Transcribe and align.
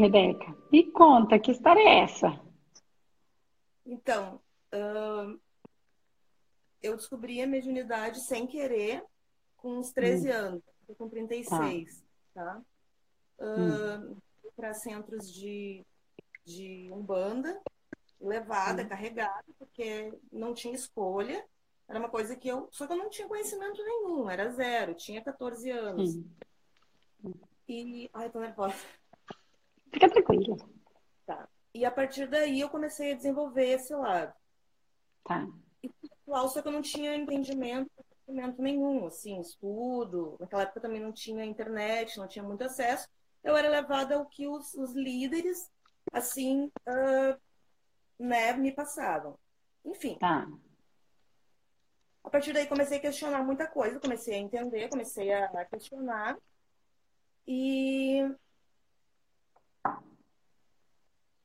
Rebeca, 0.00 0.56
me 0.72 0.90
conta, 0.90 1.38
que 1.38 1.50
história 1.50 1.80
é 1.80 2.00
essa? 2.00 2.40
Então, 3.84 4.40
uh, 4.72 5.38
eu 6.82 6.96
descobri 6.96 7.42
a 7.42 7.46
mediunidade 7.46 8.20
sem 8.20 8.46
querer 8.46 9.04
com 9.58 9.78
uns 9.78 9.92
13 9.92 10.28
hum. 10.28 10.32
anos, 10.32 10.62
com 10.96 11.06
36, 11.06 12.02
tá? 12.32 12.44
tá? 12.44 12.62
Uh, 13.38 14.12
hum. 14.12 14.16
Para 14.56 14.72
centros 14.72 15.30
de, 15.30 15.84
de 16.46 16.90
Umbanda, 16.90 17.60
levada, 18.18 18.82
hum. 18.82 18.88
carregada, 18.88 19.44
porque 19.58 20.18
não 20.32 20.54
tinha 20.54 20.74
escolha. 20.74 21.44
Era 21.86 21.98
uma 21.98 22.08
coisa 22.08 22.34
que 22.36 22.48
eu. 22.48 22.68
Só 22.72 22.86
que 22.86 22.94
eu 22.94 22.98
não 22.98 23.10
tinha 23.10 23.28
conhecimento 23.28 23.84
nenhum, 23.84 24.30
era 24.30 24.50
zero, 24.50 24.94
tinha 24.94 25.22
14 25.22 25.70
anos. 25.70 26.18
E. 27.68 28.08
Ai, 28.14 28.30
tô 28.30 28.40
nervosa. 28.40 28.74
Fica 29.92 30.08
tranquila. 30.08 30.56
Tá. 31.26 31.48
E 31.74 31.84
a 31.84 31.90
partir 31.90 32.26
daí 32.26 32.60
eu 32.60 32.68
comecei 32.68 33.12
a 33.12 33.16
desenvolver 33.16 33.68
esse 33.68 33.94
lado. 33.94 34.32
Tá. 35.24 35.46
E 35.82 35.90
só 36.26 36.62
que 36.62 36.68
eu 36.68 36.72
não 36.72 36.82
tinha 36.82 37.16
entendimento, 37.16 37.90
entendimento 38.22 38.62
nenhum, 38.62 39.06
assim, 39.06 39.40
estudo. 39.40 40.36
Naquela 40.38 40.62
época 40.62 40.80
também 40.80 41.00
não 41.00 41.12
tinha 41.12 41.44
internet, 41.44 42.18
não 42.18 42.28
tinha 42.28 42.44
muito 42.44 42.62
acesso. 42.64 43.08
Eu 43.42 43.56
era 43.56 43.68
levada 43.68 44.16
ao 44.16 44.26
que 44.26 44.46
os, 44.46 44.74
os 44.74 44.92
líderes, 44.92 45.70
assim, 46.12 46.70
uh, 46.86 47.40
né, 48.18 48.52
me 48.52 48.72
passavam. 48.72 49.38
Enfim. 49.84 50.16
Tá. 50.18 50.46
A 52.22 52.28
partir 52.28 52.52
daí 52.52 52.66
comecei 52.66 52.98
a 52.98 53.00
questionar 53.00 53.42
muita 53.42 53.66
coisa, 53.66 53.98
comecei 53.98 54.34
a 54.34 54.38
entender, 54.38 54.88
comecei 54.88 55.32
a 55.32 55.64
questionar. 55.64 56.36
E 57.46 58.22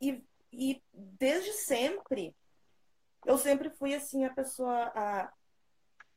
e, 0.02 0.24
e 0.52 0.82
desde 0.94 1.52
sempre, 1.54 2.36
eu 3.26 3.38
sempre 3.38 3.70
fui 3.70 3.94
assim, 3.94 4.26
a 4.26 4.34
pessoa. 4.34 4.92
A, 4.96 5.34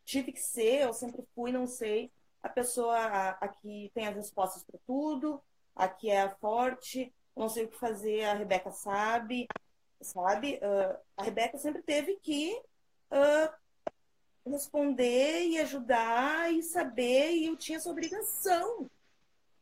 tive 0.05 0.33
que 0.33 0.41
ser, 0.41 0.83
eu 0.83 0.93
sempre 0.95 1.23
fui, 1.34 1.53
não 1.53 1.67
sei, 1.67 2.11
a 2.43 2.49
pessoa 2.49 2.97
a, 2.97 3.31
a 3.33 3.49
que 3.49 3.91
tem 3.95 4.06
as 4.06 4.17
respostas 4.17 4.65
para 4.65 4.81
tudo, 4.87 5.43
a 5.77 5.87
que 5.87 6.11
é 6.11 6.31
forte, 6.37 7.12
não 7.37 7.47
sei 7.47 7.65
o 7.65 7.69
que 7.69 7.79
fazer, 7.79 8.25
a 8.25 8.33
Rebeca 8.33 8.71
sabe, 8.71 9.47
sabe? 10.01 10.59
Uh, 10.62 10.99
a 11.15 11.25
Rebeca 11.25 11.59
sempre 11.59 11.83
teve 11.83 12.17
que 12.23 12.59
uh, 13.12 14.51
responder 14.51 15.45
e 15.49 15.59
ajudar 15.59 16.55
e 16.55 16.62
saber, 16.62 17.33
e 17.33 17.47
eu 17.47 17.56
tinha 17.56 17.77
essa 17.77 17.91
obrigação. 17.91 18.89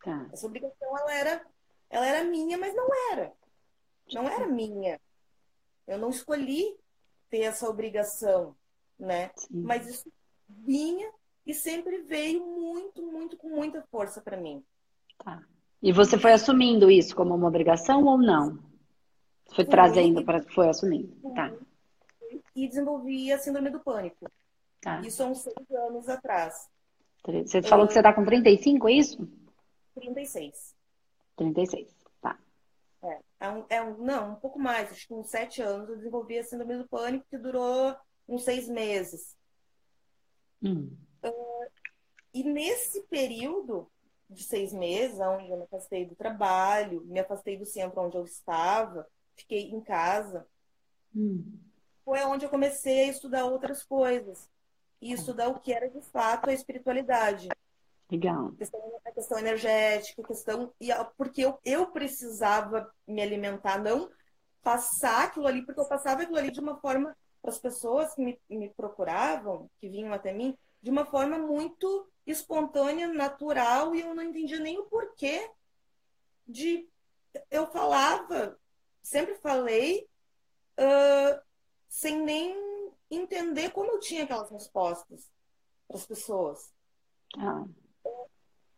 Tá. 0.01 0.29
Essa 0.33 0.47
obrigação, 0.47 0.97
ela 0.97 1.13
era, 1.13 1.47
ela 1.91 2.07
era 2.07 2.23
minha, 2.23 2.57
mas 2.57 2.73
não 2.73 2.89
era 3.11 3.35
não 4.13 4.29
era 4.29 4.47
minha. 4.47 5.01
Eu 5.87 5.99
não 5.99 6.11
escolhi 6.11 6.77
ter 7.31 7.41
essa 7.41 7.69
obrigação, 7.69 8.55
né? 8.99 9.31
Sim. 9.37 9.63
Mas 9.63 9.87
isso 9.87 10.13
vinha 10.49 11.11
e 11.47 11.55
sempre 11.55 12.03
veio 12.03 12.45
muito, 12.45 13.03
muito, 13.03 13.37
com 13.37 13.49
muita 13.49 13.83
força 13.91 14.21
para 14.21 14.37
mim. 14.37 14.65
Tá. 15.19 15.43
E 15.83 15.93
você 15.93 16.19
foi 16.19 16.33
assumindo 16.33 16.91
isso 16.91 17.15
como 17.15 17.35
uma 17.35 17.49
obrigação 17.49 18.05
ou 18.05 18.19
não? 18.19 18.59
Foi 19.55 19.65
Fui. 19.65 19.67
trazendo 19.67 20.25
para 20.25 20.43
foi 20.43 20.69
assumindo, 20.69 21.15
tá? 21.35 21.53
E 22.55 22.67
desenvolvi 22.67 23.33
a 23.33 23.39
síndrome 23.39 23.71
do 23.71 23.81
pânico. 23.81 24.29
Tá. 24.81 25.01
Isso 25.01 25.23
há 25.23 25.27
uns 25.27 25.39
seis 25.39 25.71
anos 25.71 26.09
atrás. 26.09 26.69
Você 27.25 27.63
falou 27.63 27.85
eu... 27.85 27.89
que 27.89 27.93
você 27.93 28.01
está 28.01 28.13
com 28.13 28.25
35, 28.25 28.89
é 28.89 28.93
isso? 28.93 29.29
36. 29.95 30.75
36. 31.37 31.96
É, 33.39 33.49
um, 33.49 33.67
é 33.69 33.83
um, 33.83 33.99
não, 33.99 34.33
um 34.33 34.37
pouco 34.37 34.59
mais, 34.59 34.91
acho 34.91 35.07
que 35.07 35.15
uns 35.15 35.29
sete 35.29 35.61
anos 35.61 35.89
eu 35.89 35.97
desenvolvi 35.97 36.39
a 36.39 36.45
síndrome 36.45 36.79
do 36.79 36.89
pânico, 36.89 37.27
que 37.29 37.37
durou 37.37 37.95
uns 38.27 38.45
seis 38.45 38.69
meses. 38.69 39.37
Hum. 40.63 40.97
Uh, 41.23 41.71
e 42.33 42.43
nesse 42.43 43.03
período 43.05 43.91
de 44.29 44.43
seis 44.43 44.73
meses, 44.73 45.21
onde 45.21 45.51
eu 45.51 45.57
me 45.57 45.65
afastei 45.65 46.07
do 46.07 46.17
trabalho, 46.17 47.05
me 47.05 47.21
afastei 47.21 47.57
do 47.57 47.67
centro 47.67 48.01
onde 48.01 48.17
eu 48.17 48.25
estava, 48.25 49.07
fiquei 49.37 49.71
em 49.71 49.81
casa, 49.81 50.47
hum. 51.15 51.59
foi 52.05 52.25
onde 52.25 52.45
eu 52.45 52.51
comecei 52.51 53.05
a 53.05 53.09
estudar 53.09 53.45
outras 53.45 53.83
coisas. 53.83 54.49
E 55.01 55.13
estudar 55.13 55.49
o 55.49 55.61
que 55.61 55.75
era 55.75 55.91
de 55.91 56.01
fato 56.01 56.49
a 56.49 56.55
espiritualidade. 56.55 57.49
Legal. 58.11 58.47
A 58.47 58.57
questão, 58.57 59.01
a 59.05 59.13
questão 59.13 59.39
energética, 59.39 60.23
a 60.23 60.27
questão. 60.27 60.73
E 60.81 60.89
porque 61.17 61.43
eu, 61.43 61.59
eu 61.65 61.87
precisava 61.89 62.93
me 63.07 63.21
alimentar, 63.21 63.79
não 63.79 64.11
passar 64.63 65.25
aquilo 65.25 65.47
ali, 65.47 65.65
porque 65.65 65.81
eu 65.81 65.89
passava 65.89 66.23
aquilo 66.23 66.39
ali 66.39 66.51
de 66.51 66.61
uma 66.61 66.77
forma 66.81 67.17
para 67.41 67.51
as 67.51 67.59
pessoas 67.59 68.15
que 68.15 68.23
me, 68.23 68.41
me 68.49 68.69
procuravam, 68.71 69.71
que 69.79 69.89
vinham 69.89 70.13
até 70.13 70.33
mim, 70.33 70.57
de 70.83 70.91
uma 70.91 71.05
forma 71.05 71.39
muito 71.39 72.09
espontânea, 72.27 73.09
natural, 73.09 73.95
e 73.95 74.01
eu 74.01 74.15
não 74.15 74.23
entendia 74.23 74.59
nem 74.59 74.79
o 74.79 74.87
porquê 74.87 75.51
de. 76.47 76.89
Eu 77.51 77.67
falava, 77.67 78.59
sempre 79.03 79.35
falei, 79.37 80.09
uh, 80.79 81.41
sem 81.89 82.21
nem 82.23 82.93
entender 83.11 83.71
como 83.71 83.93
eu 83.93 84.01
tinha 84.01 84.25
aquelas 84.25 84.51
respostas 84.51 85.31
para 85.87 85.97
as 85.97 86.07
pessoas. 86.07 86.73
Ah. 87.39 87.65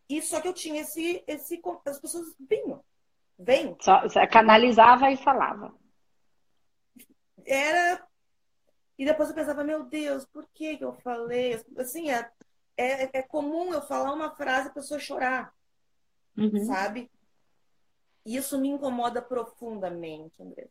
E 0.09 0.23
só 0.23 0.41
que 0.41 0.49
eu 0.49 0.55
tinha 0.55 0.81
esse. 0.81 1.23
esse 1.27 1.61
as 1.85 2.01
pessoas 2.01 2.35
vinham. 2.39 2.83
Vem. 3.39 3.77
Só, 3.81 4.03
canalizava 4.27 5.11
e 5.11 5.17
falava. 5.17 5.73
Era. 7.45 8.05
E 8.99 9.05
depois 9.05 9.29
eu 9.29 9.35
pensava, 9.35 9.63
meu 9.63 9.85
Deus, 9.85 10.25
por 10.27 10.49
que, 10.53 10.77
que 10.77 10.85
eu 10.85 10.93
falei? 10.93 11.63
Assim, 11.77 12.11
é, 12.11 12.29
é, 12.77 13.19
é 13.19 13.23
comum 13.23 13.73
eu 13.73 13.81
falar 13.83 14.13
uma 14.13 14.35
frase 14.35 14.69
e 14.69 14.71
a 14.71 14.75
pessoa 14.75 14.99
chorar. 14.99 15.55
Uhum. 16.37 16.65
Sabe? 16.65 17.11
E 18.25 18.37
isso 18.37 18.59
me 18.59 18.69
incomoda 18.69 19.23
profundamente, 19.23 20.35
André. 20.41 20.69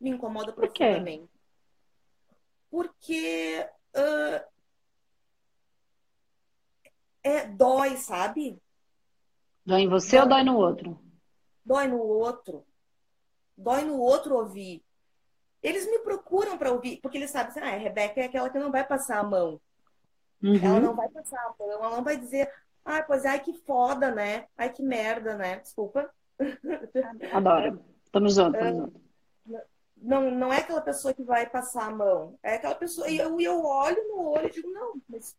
Me 0.00 0.10
incomoda 0.10 0.52
profundamente. 0.52 1.28
Por 2.70 2.88
Porque 2.88 3.68
uh, 3.96 4.53
é, 7.24 7.46
dói, 7.46 7.96
sabe? 7.96 8.62
Dói 9.64 9.80
em 9.80 9.88
você 9.88 10.16
dói, 10.16 10.22
ou 10.22 10.28
dói 10.28 10.44
no 10.44 10.56
outro? 10.58 11.00
Dói 11.64 11.88
no 11.88 11.98
outro. 11.98 12.66
Dói 13.56 13.82
no 13.82 13.98
outro 13.98 14.36
ouvir. 14.36 14.84
Eles 15.62 15.86
me 15.86 16.00
procuram 16.00 16.58
para 16.58 16.70
ouvir, 16.70 17.00
porque 17.00 17.16
eles 17.16 17.30
sabem 17.30 17.48
assim, 17.48 17.60
ah, 17.60 17.74
a 17.74 17.78
Rebeca 17.78 18.20
é 18.20 18.24
aquela 18.26 18.50
que 18.50 18.58
não 18.58 18.70
vai 18.70 18.86
passar 18.86 19.18
a 19.18 19.24
mão. 19.24 19.58
Uhum. 20.42 20.62
Ela 20.62 20.80
não 20.80 20.94
vai 20.94 21.08
passar 21.08 21.38
a 21.38 21.54
mão, 21.58 21.72
ela 21.72 21.96
não 21.96 22.04
vai 22.04 22.18
dizer, 22.18 22.52
ah, 22.84 23.02
pois 23.02 23.24
é, 23.24 23.28
ai, 23.28 23.40
que 23.40 23.54
foda, 23.54 24.14
né? 24.14 24.46
Ai, 24.58 24.70
que 24.70 24.82
merda, 24.82 25.38
né? 25.38 25.60
Desculpa. 25.60 26.10
Adoro. 27.32 27.82
Tamo 28.12 28.28
junto, 28.28 28.58
tamo 28.58 28.76
junto. 28.76 29.00
Não, 29.96 30.30
não 30.30 30.52
é 30.52 30.58
aquela 30.58 30.82
pessoa 30.82 31.14
que 31.14 31.22
vai 31.22 31.48
passar 31.48 31.86
a 31.86 31.94
mão. 31.94 32.38
É 32.42 32.56
aquela 32.56 32.74
pessoa. 32.74 33.08
E 33.08 33.16
eu, 33.16 33.40
eu 33.40 33.64
olho 33.64 34.08
no 34.08 34.28
olho 34.28 34.48
e 34.48 34.50
digo, 34.50 34.70
não, 34.70 35.00
mas 35.08 35.34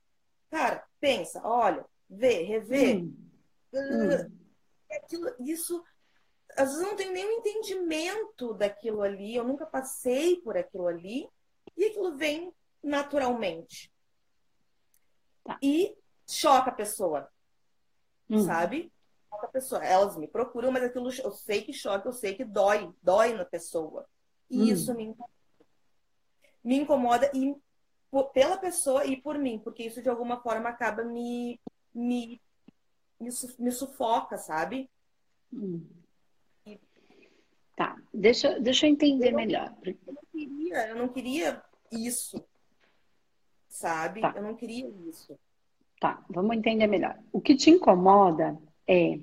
Cara, 0.55 0.83
pensa, 1.05 1.39
olha, 1.43 1.85
vê, 2.09 2.41
revê. 2.41 2.95
Hum. 2.95 3.15
Hum. 3.71 4.31
Aquilo, 4.91 5.35
isso, 5.39 5.83
às 6.57 6.69
vezes 6.69 6.81
eu 6.81 6.87
não 6.87 6.95
tenho 6.95 7.13
nenhum 7.13 7.31
entendimento 7.33 8.55
daquilo 8.55 9.03
ali, 9.03 9.35
eu 9.35 9.43
nunca 9.43 9.67
passei 9.67 10.37
por 10.37 10.57
aquilo 10.57 10.87
ali, 10.87 11.29
e 11.77 11.85
aquilo 11.85 12.17
vem 12.17 12.51
naturalmente. 12.81 13.93
Tá. 15.43 15.59
E 15.61 15.95
choca 16.27 16.71
a 16.71 16.73
pessoa, 16.73 17.29
hum. 18.27 18.43
sabe? 18.43 18.91
Choca 19.29 19.45
a 19.45 19.49
pessoa. 19.49 19.85
Elas 19.85 20.17
me 20.17 20.27
procuram, 20.27 20.71
mas 20.71 20.83
aquilo 20.83 21.11
eu 21.23 21.31
sei 21.31 21.61
que 21.61 21.71
choca, 21.71 22.07
eu 22.07 22.13
sei 22.13 22.33
que 22.33 22.43
dói, 22.43 22.91
dói 23.03 23.33
na 23.33 23.45
pessoa. 23.45 24.07
E 24.49 24.59
hum. 24.59 24.65
isso 24.65 24.91
me 24.95 25.03
incomoda. 25.03 25.35
Me 26.63 26.75
incomoda 26.77 27.31
e 27.31 27.55
pela 28.23 28.57
pessoa 28.57 29.05
e 29.05 29.17
por 29.17 29.37
mim, 29.37 29.59
porque 29.59 29.83
isso 29.83 30.01
de 30.01 30.09
alguma 30.09 30.41
forma 30.41 30.69
acaba 30.69 31.03
me, 31.03 31.59
me, 31.93 32.41
me, 33.19 33.29
me 33.59 33.71
sufoca, 33.71 34.37
sabe? 34.37 34.89
Hum. 35.53 35.85
Tá, 37.75 37.97
deixa, 38.13 38.57
deixa 38.59 38.87
eu 38.87 38.91
entender 38.91 39.27
eu 39.27 39.31
não, 39.31 39.37
melhor. 39.37 39.75
Eu 39.83 40.13
não, 40.13 40.23
queria, 40.31 40.87
eu 40.87 40.95
não 40.95 41.07
queria 41.09 41.61
isso, 41.91 42.41
sabe? 43.67 44.21
Tá. 44.21 44.33
Eu 44.35 44.43
não 44.43 44.55
queria 44.55 44.87
isso. 45.09 45.37
Tá, 45.99 46.23
vamos 46.29 46.55
entender 46.55 46.87
melhor. 46.87 47.19
O 47.33 47.41
que 47.41 47.55
te 47.55 47.69
incomoda 47.69 48.57
é 48.87 49.19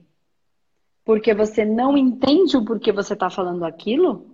porque 1.04 1.34
você 1.34 1.64
não 1.64 1.96
entende 1.96 2.56
o 2.56 2.64
porquê 2.64 2.92
você 2.92 3.14
está 3.14 3.30
falando 3.30 3.64
aquilo? 3.64 4.30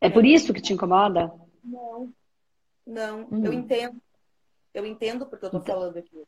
É 0.00 0.08
por 0.08 0.24
isso 0.24 0.52
que 0.52 0.60
te 0.60 0.72
incomoda? 0.72 1.32
Não, 1.64 2.12
não, 2.86 3.20
eu 3.20 3.28
uhum. 3.30 3.52
entendo. 3.52 4.00
Eu 4.72 4.84
entendo 4.84 5.26
porque 5.26 5.46
eu 5.46 5.50
tô 5.50 5.58
então, 5.58 5.74
falando 5.74 5.96
aqui. 5.96 6.22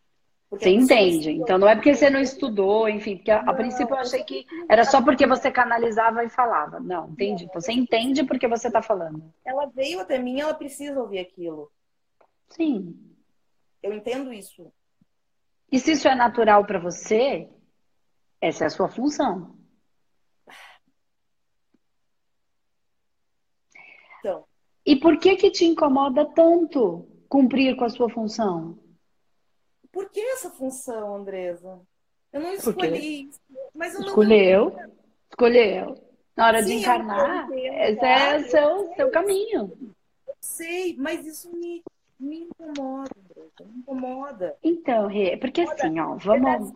Você 0.50 0.70
entende. 0.70 1.32
Então 1.32 1.58
não 1.58 1.68
é 1.68 1.74
porque 1.74 1.94
você 1.94 2.08
não 2.08 2.20
estudou, 2.20 2.88
enfim, 2.88 3.16
porque 3.16 3.30
a, 3.30 3.40
a 3.40 3.52
princípio 3.52 3.94
eu 3.94 3.98
achei 3.98 4.22
que 4.22 4.46
era 4.68 4.84
só 4.84 5.02
porque 5.02 5.26
você 5.26 5.50
canalizava 5.50 6.24
e 6.24 6.28
falava. 6.28 6.78
Não, 6.78 7.10
entendi. 7.10 7.48
Você 7.52 7.72
entende 7.72 8.22
porque 8.24 8.46
você 8.46 8.68
está 8.68 8.80
falando. 8.80 9.32
Ela 9.44 9.66
veio 9.66 10.00
até 10.00 10.18
mim, 10.18 10.40
ela 10.40 10.54
precisa 10.54 11.00
ouvir 11.00 11.18
aquilo. 11.18 11.70
Sim. 12.48 12.96
Eu 13.82 13.92
entendo 13.92 14.32
isso. 14.32 14.72
E 15.70 15.80
se 15.80 15.92
isso 15.92 16.06
é 16.06 16.14
natural 16.14 16.64
para 16.64 16.78
você, 16.78 17.50
essa 18.40 18.64
é 18.64 18.66
a 18.68 18.70
sua 18.70 18.88
função. 18.88 19.56
Então. 24.20 24.44
E 24.86 24.94
por 24.94 25.18
que 25.18 25.34
que 25.34 25.50
te 25.50 25.64
incomoda 25.64 26.24
tanto 26.24 27.04
cumprir 27.28 27.74
com 27.76 27.84
a 27.84 27.88
sua 27.88 28.08
função? 28.08 28.78
Por 29.90 30.08
que 30.10 30.20
essa 30.20 30.48
função, 30.48 31.16
Andresa? 31.16 31.80
Eu 32.32 32.40
não 32.40 32.52
escolhi 32.52 33.28
isso. 33.28 33.40
Mas 33.74 33.94
eu 33.94 34.02
Escolheu. 34.02 34.70
Não... 34.70 34.92
Escolheu. 35.28 36.06
Na 36.36 36.46
hora 36.46 36.62
Sim, 36.62 36.68
de 36.68 36.74
encarnar, 36.74 37.50
esse 37.50 38.04
é 38.04 38.36
o 38.36 38.50
seu, 38.50 38.94
seu 38.94 39.10
caminho. 39.10 39.72
Eu 40.28 40.34
sei, 40.38 40.94
mas 40.98 41.26
isso 41.26 41.50
me, 41.50 41.82
me 42.20 42.40
incomoda, 42.40 43.10
Andresa. 43.18 43.64
Me 43.64 43.78
incomoda. 43.78 44.56
Então, 44.62 45.06
Rê, 45.08 45.36
porque 45.38 45.62
assim, 45.62 45.98
ó, 45.98 46.14
vamos. 46.16 46.72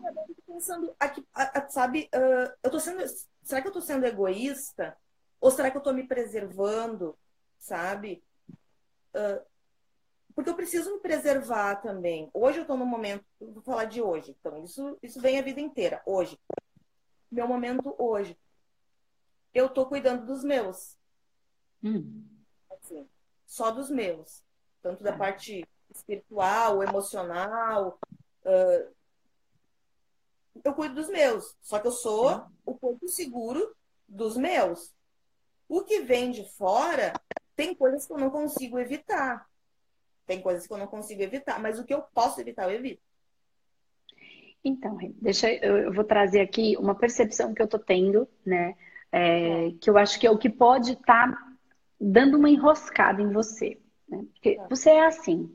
Pensando 0.47 0.93
aqui, 0.99 1.23
sabe, 1.69 2.09
uh, 2.13 2.51
eu 2.63 2.71
tô 2.71 2.79
sendo. 2.79 3.03
Será 3.43 3.61
que 3.61 3.67
eu 3.67 3.71
tô 3.71 3.81
sendo 3.81 4.05
egoísta? 4.05 4.97
Ou 5.39 5.51
será 5.51 5.69
que 5.69 5.77
eu 5.77 5.81
tô 5.81 5.93
me 5.93 6.07
preservando? 6.07 7.15
Sabe? 7.61 8.21
Uh, 9.13 9.45
porque 10.33 10.49
eu 10.49 10.55
preciso 10.55 10.91
me 10.91 10.99
preservar 10.99 11.75
também. 11.75 12.29
Hoje 12.33 12.57
eu 12.57 12.63
estou 12.63 12.75
no 12.75 12.85
momento, 12.85 13.23
vou 13.39 13.61
falar 13.61 13.85
de 13.85 14.01
hoje, 14.01 14.35
então 14.39 14.63
isso, 14.63 14.97
isso 15.03 15.21
vem 15.21 15.37
a 15.37 15.43
vida 15.43 15.61
inteira, 15.61 16.01
hoje. 16.05 16.37
Meu 17.31 17.47
momento 17.47 17.95
hoje. 17.97 18.37
Eu 19.53 19.67
estou 19.67 19.85
cuidando 19.85 20.25
dos 20.25 20.43
meus. 20.43 20.97
Hum. 21.83 22.25
Assim, 22.71 23.07
só 23.45 23.69
dos 23.69 23.89
meus. 23.89 24.43
Tanto 24.81 25.03
da 25.03 25.15
parte 25.15 25.63
espiritual, 25.93 26.81
emocional. 26.81 27.99
Uh, 28.43 28.93
eu 30.63 30.73
cuido 30.73 30.95
dos 30.95 31.09
meus. 31.09 31.55
Só 31.61 31.79
que 31.79 31.87
eu 31.87 31.91
sou 31.91 32.47
o 32.65 32.75
ponto 32.75 33.07
seguro 33.07 33.75
dos 34.07 34.35
meus. 34.35 34.93
O 35.69 35.83
que 35.83 36.01
vem 36.01 36.31
de 36.31 36.43
fora 36.53 37.13
tem 37.61 37.75
coisas 37.75 38.07
que 38.07 38.13
eu 38.13 38.17
não 38.17 38.31
consigo 38.31 38.79
evitar. 38.79 39.47
Tem 40.25 40.41
coisas 40.41 40.65
que 40.65 40.73
eu 40.73 40.77
não 40.77 40.87
consigo 40.87 41.21
evitar, 41.21 41.59
mas 41.59 41.79
o 41.79 41.83
que 41.83 41.93
eu 41.93 42.01
posso 42.01 42.41
evitar, 42.41 42.63
eu 42.63 42.71
evito. 42.71 43.03
Então, 44.63 44.97
deixa 45.21 45.51
eu, 45.51 45.77
eu 45.77 45.93
vou 45.93 46.03
trazer 46.03 46.41
aqui 46.41 46.75
uma 46.77 46.95
percepção 46.95 47.53
que 47.53 47.61
eu 47.61 47.67
tô 47.67 47.77
tendo, 47.77 48.27
né? 48.45 48.75
É, 49.11 49.71
que 49.79 49.89
eu 49.89 49.97
acho 49.97 50.19
que 50.19 50.25
é 50.25 50.31
o 50.31 50.37
que 50.37 50.49
pode 50.49 50.93
estar 50.93 51.31
tá 51.31 51.51
dando 51.99 52.37
uma 52.37 52.49
enroscada 52.49 53.21
em 53.21 53.31
você. 53.31 53.77
Né? 54.07 54.25
Porque 54.33 54.55
tá. 54.55 54.67
você 54.69 54.89
é 54.89 55.05
assim. 55.05 55.51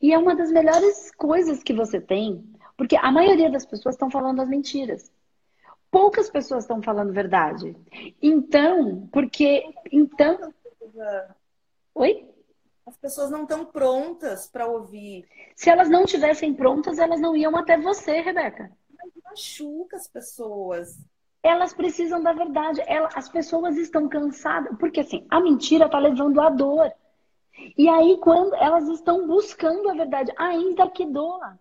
E 0.00 0.12
é 0.12 0.18
uma 0.18 0.36
das 0.36 0.52
melhores 0.52 1.10
coisas 1.12 1.62
que 1.62 1.72
você 1.72 2.00
tem, 2.00 2.44
porque 2.76 2.96
a 2.96 3.10
maioria 3.10 3.50
das 3.50 3.66
pessoas 3.66 3.94
estão 3.94 4.10
falando 4.10 4.42
as 4.42 4.48
mentiras. 4.48 5.10
Poucas 5.90 6.30
pessoas 6.30 6.64
estão 6.64 6.82
falando 6.82 7.12
verdade. 7.12 7.76
Então, 8.20 9.08
porque. 9.12 9.64
Então. 9.90 10.52
Oi? 11.94 12.28
As 12.86 12.96
pessoas 12.96 13.30
não 13.30 13.42
estão 13.42 13.64
prontas 13.64 14.48
para 14.48 14.66
ouvir. 14.66 15.28
Se 15.54 15.70
elas 15.70 15.88
não 15.88 16.04
tivessem 16.04 16.52
prontas, 16.52 16.98
elas 16.98 17.20
não 17.20 17.36
iam 17.36 17.56
até 17.56 17.78
você, 17.78 18.20
Rebeca. 18.20 18.72
Mas 18.90 19.12
machuca 19.24 19.96
as 19.96 20.08
pessoas. 20.08 20.98
Elas 21.42 21.72
precisam 21.72 22.22
da 22.22 22.32
verdade. 22.32 22.80
as 23.14 23.28
pessoas 23.28 23.76
estão 23.76 24.08
cansadas. 24.08 24.76
Porque 24.78 25.00
assim, 25.00 25.26
a 25.30 25.40
mentira 25.40 25.86
está 25.86 25.98
levando 25.98 26.40
à 26.40 26.50
dor. 26.50 26.92
E 27.76 27.88
aí, 27.88 28.18
quando 28.18 28.54
elas 28.56 28.88
estão 28.88 29.26
buscando 29.26 29.88
a 29.90 29.94
verdade, 29.94 30.32
ainda 30.36 30.90
que 30.90 31.06
doa. 31.06 31.58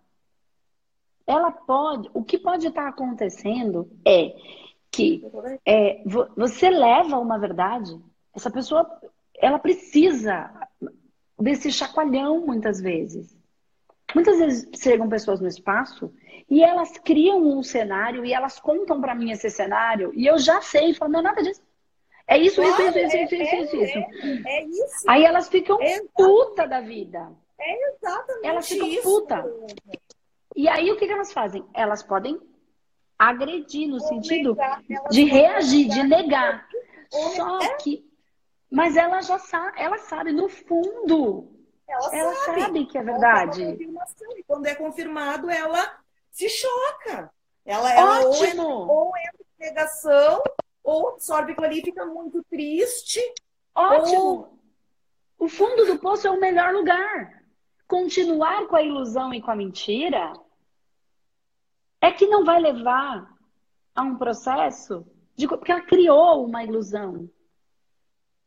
Ela 1.28 1.52
pode. 1.52 2.10
O 2.14 2.24
que 2.24 2.40
pode 2.40 2.68
estar 2.68 2.88
acontecendo 2.88 3.90
é 4.06 4.34
que 4.90 5.24
é, 5.66 6.04
você 6.36 6.70
leva 6.70 7.18
uma 7.18 7.38
verdade, 7.38 7.98
essa 8.36 8.52
pessoa 8.52 8.86
ela 9.42 9.60
precisa 9.60 10.50
desse 11.40 11.72
chacoalhão 11.72 12.46
muitas 12.46 12.80
vezes. 12.80 13.36
Muitas 14.14 14.38
vezes 14.38 14.70
chegam 14.80 15.10
pessoas 15.10 15.42
no 15.42 15.48
espaço 15.48 16.14
e 16.50 16.64
elas 16.64 16.98
criam 17.00 17.42
um 17.42 17.64
cenário 17.64 18.24
e 18.24 18.34
elas 18.34 18.60
contam 18.60 19.02
para 19.02 19.16
mim 19.16 19.32
esse 19.32 19.50
cenário 19.50 20.12
e 20.14 20.28
eu 20.28 20.38
já 20.38 20.62
sei, 20.62 20.94
falo, 20.94 21.14
não, 21.14 21.22
nada 21.22 21.42
disso. 21.42 21.62
É 22.28 22.38
isso, 22.38 22.62
isso, 22.62 22.82
isso, 22.82 22.98
isso, 23.00 23.18
é, 23.18 23.24
isso, 23.24 23.76
isso, 23.76 23.98
é, 23.98 24.42
é, 24.46 24.66
isso. 24.66 25.06
Aí 25.10 25.26
elas 25.26 25.50
ficam 25.50 25.78
puta 26.16 26.68
da 26.68 26.80
vida. 26.80 27.30
É 27.60 27.90
exatamente 27.90 28.48
Elas 28.48 28.68
ficam 28.68 28.88
isso. 28.88 29.04
puta. 29.04 29.46
E 30.56 30.68
aí 30.68 30.92
o 30.92 30.98
que, 30.98 31.08
que 31.08 31.14
elas 31.14 31.34
fazem? 31.34 31.66
Elas 31.74 32.04
podem 32.04 32.40
agredir 33.18 33.88
no 33.88 33.96
Ou 33.96 34.00
sentido 34.00 34.56
negar, 34.56 34.82
de 35.10 35.24
reagir, 35.26 35.90
de 35.90 36.04
negar. 36.04 36.68
Só 37.10 37.62
é. 37.62 37.76
que 37.76 38.11
mas 38.72 38.96
ela 38.96 39.22
já 39.22 39.38
sabe, 39.38 39.82
ela 39.82 39.98
sabe, 39.98 40.32
no 40.32 40.48
fundo. 40.48 41.52
Ela, 41.88 42.16
ela 42.16 42.36
sabe. 42.36 42.62
sabe. 42.62 42.86
que 42.86 42.98
é 42.98 43.04
verdade. 43.04 43.64
E 43.64 44.44
quando 44.48 44.66
é 44.66 44.74
confirmado, 44.76 45.50
ela 45.50 46.00
se 46.32 46.48
choca. 46.48 47.30
Ela, 47.66 47.94
ela 47.94 48.26
ou, 48.26 48.46
entra, 48.46 48.64
ou 48.64 49.12
entra 49.18 49.46
em 49.60 49.64
negação, 49.66 50.42
ou 50.82 51.10
absorve 51.10 51.52
aquilo 51.52 51.68
ali 51.68 51.80
e 51.82 51.84
fica 51.84 52.06
muito 52.06 52.42
triste. 52.44 53.20
Ótimo! 53.76 54.22
Ou... 54.22 54.62
O 55.38 55.50
fundo 55.50 55.86
do 55.86 56.00
poço 56.00 56.28
é 56.28 56.32
o 56.32 56.40
melhor 56.40 56.74
lugar. 56.74 57.44
Continuar 57.88 58.68
com 58.68 58.76
a 58.78 58.84
ilusão 58.84 59.34
e 59.34 59.42
com 59.42 59.52
a 59.52 59.56
mentira 59.56 60.34
é 62.00 62.12
que 62.12 62.26
não 62.26 62.46
vai 62.46 62.60
levar 62.60 63.28
a 63.94 64.02
um 64.02 64.18
processo 64.18 65.06
de 65.36 65.48
porque 65.48 65.72
ela 65.72 65.82
criou 65.82 66.46
uma 66.46 66.64
ilusão. 66.64 67.30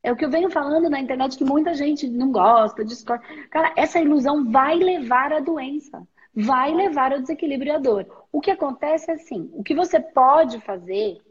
É 0.05 0.13
o 0.13 0.17
que 0.17 0.23
eu 0.23 0.31
venho 0.31 0.51
falando 0.51 0.91
na 0.91 1.01
internet 1.01 1.39
que 1.39 1.45
muita 1.45 1.73
gente 1.73 2.07
não 2.07 2.31
gosta, 2.31 2.85
discorda. 2.85 3.25
Cara, 3.51 3.73
essa 3.75 3.99
ilusão 3.99 4.51
vai 4.53 4.77
levar 4.77 5.33
à 5.33 5.41
doença, 5.41 6.07
vai 6.35 6.75
levar 6.75 7.11
ao 7.11 7.21
desequilíbrio 7.21 7.73
e 7.73 7.75
à 7.75 7.79
dor. 7.79 8.27
O 8.31 8.39
que 8.39 8.51
acontece 8.51 9.11
é 9.11 9.15
assim, 9.15 9.51
o 9.55 9.65
que 9.65 9.75
você 9.75 9.99
pode 9.99 10.61
fazer 10.61 11.23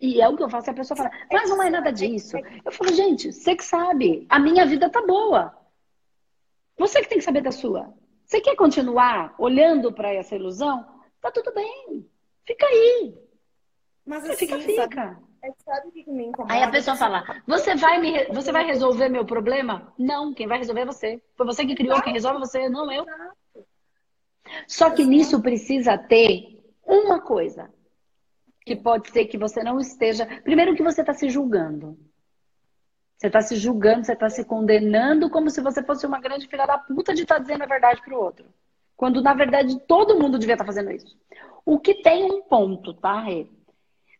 e 0.00 0.20
é 0.20 0.28
o 0.28 0.36
que 0.36 0.42
eu 0.42 0.48
faço, 0.48 0.70
a 0.70 0.74
pessoa 0.74 0.96
fala, 0.96 1.10
mas 1.30 1.50
não 1.50 1.62
é 1.62 1.68
nada 1.68 1.92
disso. 1.92 2.36
Eu 2.64 2.70
falo, 2.70 2.92
gente, 2.92 3.32
você 3.32 3.56
que 3.56 3.64
sabe, 3.64 4.24
a 4.28 4.38
minha 4.38 4.64
vida 4.64 4.88
tá 4.88 5.04
boa. 5.04 5.52
Você 6.78 7.00
que 7.02 7.08
tem 7.08 7.18
que 7.18 7.24
saber 7.24 7.42
da 7.42 7.52
sua. 7.52 7.92
Você 8.24 8.40
quer 8.40 8.54
continuar 8.54 9.34
olhando 9.36 9.92
para 9.92 10.12
essa 10.12 10.36
ilusão? 10.36 10.84
Tá 11.20 11.30
tudo 11.32 11.52
bem. 11.52 12.08
Fica 12.44 12.66
aí. 12.66 13.16
Mas 14.04 14.24
assim, 14.24 14.46
fica, 14.46 14.58
fica. 14.60 14.82
Sabe, 14.82 15.25
sabe 15.64 15.88
o 15.88 15.92
que 15.92 16.10
me 16.10 16.26
incomoda? 16.26 16.52
Aí 16.52 16.62
a 16.62 16.70
pessoa 16.70 16.96
fala: 16.96 17.24
você 17.46 17.74
vai, 17.74 18.00
me, 18.00 18.24
você 18.26 18.52
vai 18.52 18.64
resolver 18.64 19.08
meu 19.08 19.24
problema? 19.24 19.92
Não, 19.98 20.32
quem 20.32 20.46
vai 20.46 20.58
resolver 20.58 20.82
é 20.82 20.86
você. 20.86 21.22
Foi 21.36 21.46
você 21.46 21.64
que 21.66 21.74
criou, 21.74 22.00
quem 22.02 22.12
resolve 22.12 22.38
é 22.38 22.40
você, 22.40 22.68
não 22.68 22.90
eu. 22.90 23.04
Só 24.66 24.90
que 24.90 25.04
nisso 25.04 25.40
precisa 25.42 25.98
ter 25.98 26.62
uma 26.84 27.20
coisa. 27.20 27.70
Que 28.64 28.74
pode 28.74 29.10
ser 29.10 29.26
que 29.26 29.38
você 29.38 29.62
não 29.62 29.78
esteja. 29.78 30.26
Primeiro, 30.42 30.74
que 30.74 30.82
você 30.82 31.00
está 31.00 31.14
se 31.14 31.28
julgando. 31.30 31.96
Você 33.16 33.28
está 33.28 33.40
se 33.40 33.56
julgando, 33.56 34.04
você 34.04 34.12
está 34.12 34.28
se 34.28 34.44
condenando 34.44 35.30
como 35.30 35.48
se 35.48 35.60
você 35.60 35.82
fosse 35.82 36.06
uma 36.06 36.20
grande 36.20 36.46
filha 36.46 36.66
da 36.66 36.76
puta 36.76 37.14
de 37.14 37.22
estar 37.22 37.36
tá 37.36 37.40
dizendo 37.40 37.62
a 37.62 37.66
verdade 37.66 38.02
para 38.02 38.14
o 38.14 38.20
outro. 38.20 38.46
Quando, 38.96 39.22
na 39.22 39.34
verdade, 39.34 39.78
todo 39.86 40.18
mundo 40.18 40.38
devia 40.38 40.54
estar 40.54 40.64
tá 40.64 40.72
fazendo 40.72 40.90
isso. 40.90 41.16
O 41.64 41.78
que 41.78 41.94
tem 42.02 42.24
um 42.24 42.42
ponto, 42.42 42.92
tá, 42.94 43.20
Rê? 43.20 43.46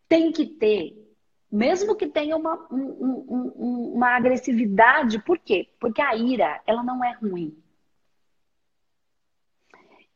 Tem 0.09 0.33
que 0.33 0.47
ter 0.47 1.06
mesmo 1.51 1.95
que 1.95 2.07
tenha 2.07 2.37
uma, 2.37 2.67
um, 2.71 3.25
um, 3.59 3.93
uma 3.95 4.17
agressividade, 4.17 5.23
por 5.23 5.39
quê? 5.39 5.69
Porque 5.79 6.03
a 6.03 6.15
ira, 6.15 6.61
ela 6.67 6.83
não 6.83 7.05
é 7.05 7.13
ruim. 7.13 7.57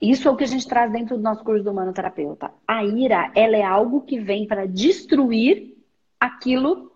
Isso 0.00 0.26
é 0.26 0.30
o 0.30 0.36
que 0.36 0.44
a 0.44 0.46
gente 0.46 0.66
traz 0.66 0.90
dentro 0.90 1.16
do 1.16 1.22
nosso 1.22 1.44
curso 1.44 1.62
do 1.62 1.70
Humano 1.70 1.92
Terapeuta. 1.92 2.52
A 2.66 2.84
ira, 2.84 3.30
ela 3.34 3.56
é 3.56 3.62
algo 3.62 4.00
que 4.00 4.18
vem 4.18 4.46
para 4.46 4.66
destruir 4.66 5.76
aquilo 6.18 6.90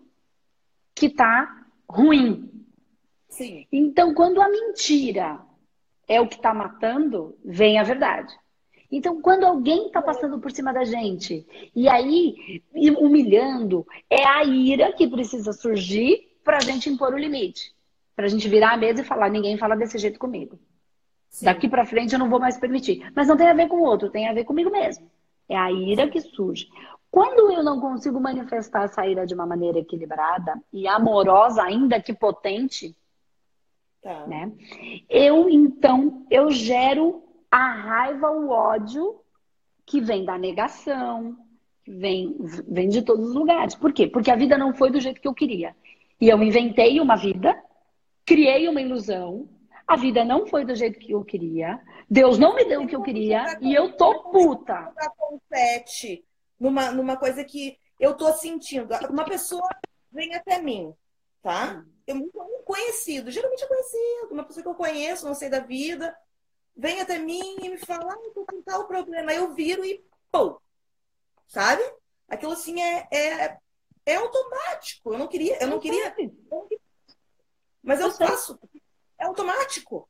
que 0.93 1.05
está 1.05 1.65
ruim. 1.87 2.49
Sim. 3.29 3.67
Então, 3.71 4.13
quando 4.13 4.41
a 4.41 4.49
mentira 4.49 5.39
é 6.07 6.19
o 6.19 6.27
que 6.27 6.35
está 6.35 6.53
matando, 6.53 7.37
vem 7.43 7.77
a 7.77 7.83
verdade. 7.83 8.33
Então, 8.95 9.21
quando 9.21 9.43
alguém 9.43 9.87
está 9.87 10.01
passando 10.01 10.39
por 10.39 10.49
cima 10.53 10.71
da 10.71 10.85
gente 10.85 11.45
e 11.75 11.89
aí 11.89 12.61
humilhando, 12.97 13.85
é 14.09 14.25
a 14.25 14.41
ira 14.45 14.93
que 14.93 15.05
precisa 15.05 15.51
surgir 15.51 16.39
para 16.45 16.57
a 16.57 16.61
gente 16.61 16.89
impor 16.89 17.13
o 17.13 17.17
limite. 17.17 17.75
Para 18.15 18.23
a 18.23 18.29
gente 18.29 18.47
virar 18.47 18.71
a 18.71 18.77
mesa 18.77 19.01
e 19.01 19.05
falar: 19.05 19.29
ninguém 19.29 19.57
fala 19.57 19.75
desse 19.75 19.97
jeito 19.97 20.17
comigo. 20.17 20.57
Sim. 21.27 21.43
Daqui 21.43 21.67
para 21.67 21.85
frente 21.85 22.13
eu 22.13 22.19
não 22.19 22.29
vou 22.29 22.39
mais 22.39 22.57
permitir. 22.57 23.11
Mas 23.13 23.27
não 23.27 23.35
tem 23.35 23.49
a 23.49 23.53
ver 23.53 23.67
com 23.67 23.75
o 23.75 23.83
outro, 23.83 24.09
tem 24.09 24.29
a 24.29 24.33
ver 24.33 24.45
comigo 24.45 24.71
mesmo. 24.71 25.11
É 25.49 25.57
a 25.57 25.69
ira 25.69 26.07
que 26.07 26.21
surge. 26.21 26.69
Quando 27.11 27.51
eu 27.51 27.61
não 27.61 27.81
consigo 27.81 28.17
manifestar 28.21 28.85
essa 28.85 29.05
ira 29.05 29.27
de 29.27 29.33
uma 29.33 29.45
maneira 29.45 29.79
equilibrada 29.79 30.57
e 30.71 30.87
amorosa, 30.87 31.63
ainda 31.63 31.99
que 31.99 32.13
potente, 32.13 32.95
tá. 34.01 34.25
né? 34.25 34.53
Eu 35.09 35.49
então 35.49 36.25
eu 36.31 36.49
gero 36.49 37.24
a 37.55 37.71
raiva, 37.71 38.29
o 38.31 38.49
ódio 38.49 39.21
que 39.85 40.01
vem 40.01 40.25
da 40.25 40.37
negação, 40.37 41.37
que 41.85 41.91
vem, 41.91 42.35
vem 42.67 42.89
de 42.89 43.01
todos 43.01 43.29
os 43.29 43.33
lugares. 43.33 43.73
Por 43.73 43.93
quê? 43.93 44.07
Porque 44.07 44.29
a 44.29 44.35
vida 44.35 44.57
não 44.57 44.73
foi 44.73 44.91
do 44.91 44.99
jeito 44.99 45.21
que 45.21 45.27
eu 45.27 45.33
queria. 45.33 45.73
E 46.19 46.27
eu 46.27 46.43
inventei 46.43 46.99
uma 46.99 47.15
vida, 47.15 47.57
criei 48.25 48.67
uma 48.67 48.81
ilusão, 48.81 49.47
a 49.87 49.95
vida 49.95 50.25
não 50.25 50.45
foi 50.45 50.65
do 50.65 50.75
jeito 50.75 50.99
que 50.99 51.13
eu 51.13 51.23
queria, 51.23 51.79
Deus 52.09 52.37
não 52.37 52.55
me 52.55 52.65
deu 52.65 52.81
o 52.81 52.87
que 52.87 52.95
eu 52.95 53.01
queria 53.01 53.57
e 53.61 53.73
eu 53.73 53.95
tô 53.95 54.23
puta. 54.31 54.93
confete 55.17 56.25
numa, 56.59 56.91
numa 56.91 57.15
coisa 57.15 57.41
que 57.45 57.77
eu 57.97 58.15
tô 58.15 58.33
sentindo. 58.33 58.93
Uma 59.09 59.23
pessoa 59.23 59.69
vem 60.11 60.35
até 60.35 60.61
mim, 60.61 60.93
tá? 61.41 61.85
Eu 62.05 62.17
um 62.17 62.63
conhecido, 62.65 63.31
geralmente 63.31 63.63
é 63.63 63.67
conhecido, 63.67 64.33
uma 64.33 64.43
pessoa 64.43 64.61
que 64.61 64.69
eu 64.69 64.75
conheço, 64.75 65.25
não 65.25 65.33
sei 65.33 65.49
da 65.49 65.61
vida, 65.61 66.13
vem 66.75 67.01
até 67.01 67.17
mim 67.17 67.57
e 67.61 67.69
me 67.69 67.77
fala, 67.77 68.13
ah, 68.13 68.31
tô 68.33 68.45
com 68.45 68.61
tal 68.61 68.87
problema. 68.87 69.33
Eu 69.33 69.53
viro 69.53 69.85
e 69.85 70.03
pô, 70.31 70.61
sabe? 71.47 71.81
Aquilo 72.27 72.51
assim 72.53 72.81
é, 72.81 73.07
é, 73.11 73.57
é 74.05 74.15
automático. 74.15 75.13
Eu 75.13 75.17
não 75.17 75.27
queria, 75.27 75.61
eu 75.61 75.67
não 75.67 75.79
queria, 75.79 76.15
mas 77.81 77.99
eu 77.99 78.11
faço. 78.11 78.59
É 79.17 79.25
automático. 79.25 80.09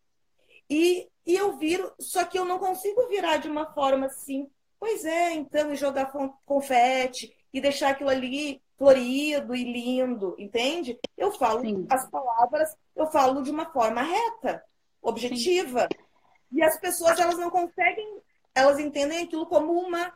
E, 0.70 1.08
e 1.26 1.36
eu 1.36 1.58
viro, 1.58 1.94
só 2.00 2.26
que 2.26 2.40
eu 2.40 2.46
não 2.46 2.58
consigo 2.58 3.08
virar 3.08 3.38
de 3.38 3.48
uma 3.48 3.72
forma 3.74 4.08
assim, 4.08 4.50
pois 4.80 5.06
é, 5.06 5.34
então, 5.34 5.72
e 5.72 5.76
jogar 5.76 6.12
confete 6.46 7.36
e 7.54 7.62
deixar 7.62 7.92
aquilo 7.92 8.10
ali 8.10 8.62
florido 8.78 9.56
e 9.56 9.64
lindo, 9.64 10.36
entende? 10.40 11.00
Eu 11.16 11.32
falo 11.32 11.62
Sim. 11.62 11.86
as 11.90 12.10
palavras, 12.10 12.76
eu 12.96 13.08
falo 13.08 13.44
de 13.44 13.52
uma 13.52 13.72
forma 13.72 14.02
reta, 14.02 14.64
objetiva. 15.02 15.88
Sim. 15.92 16.05
E 16.52 16.62
as 16.62 16.80
pessoas, 16.80 17.20
elas 17.20 17.38
não 17.38 17.50
conseguem, 17.50 18.22
elas 18.54 18.80
entendem 18.80 19.24
aquilo 19.24 19.46
como 19.46 19.74
uma, 19.74 20.14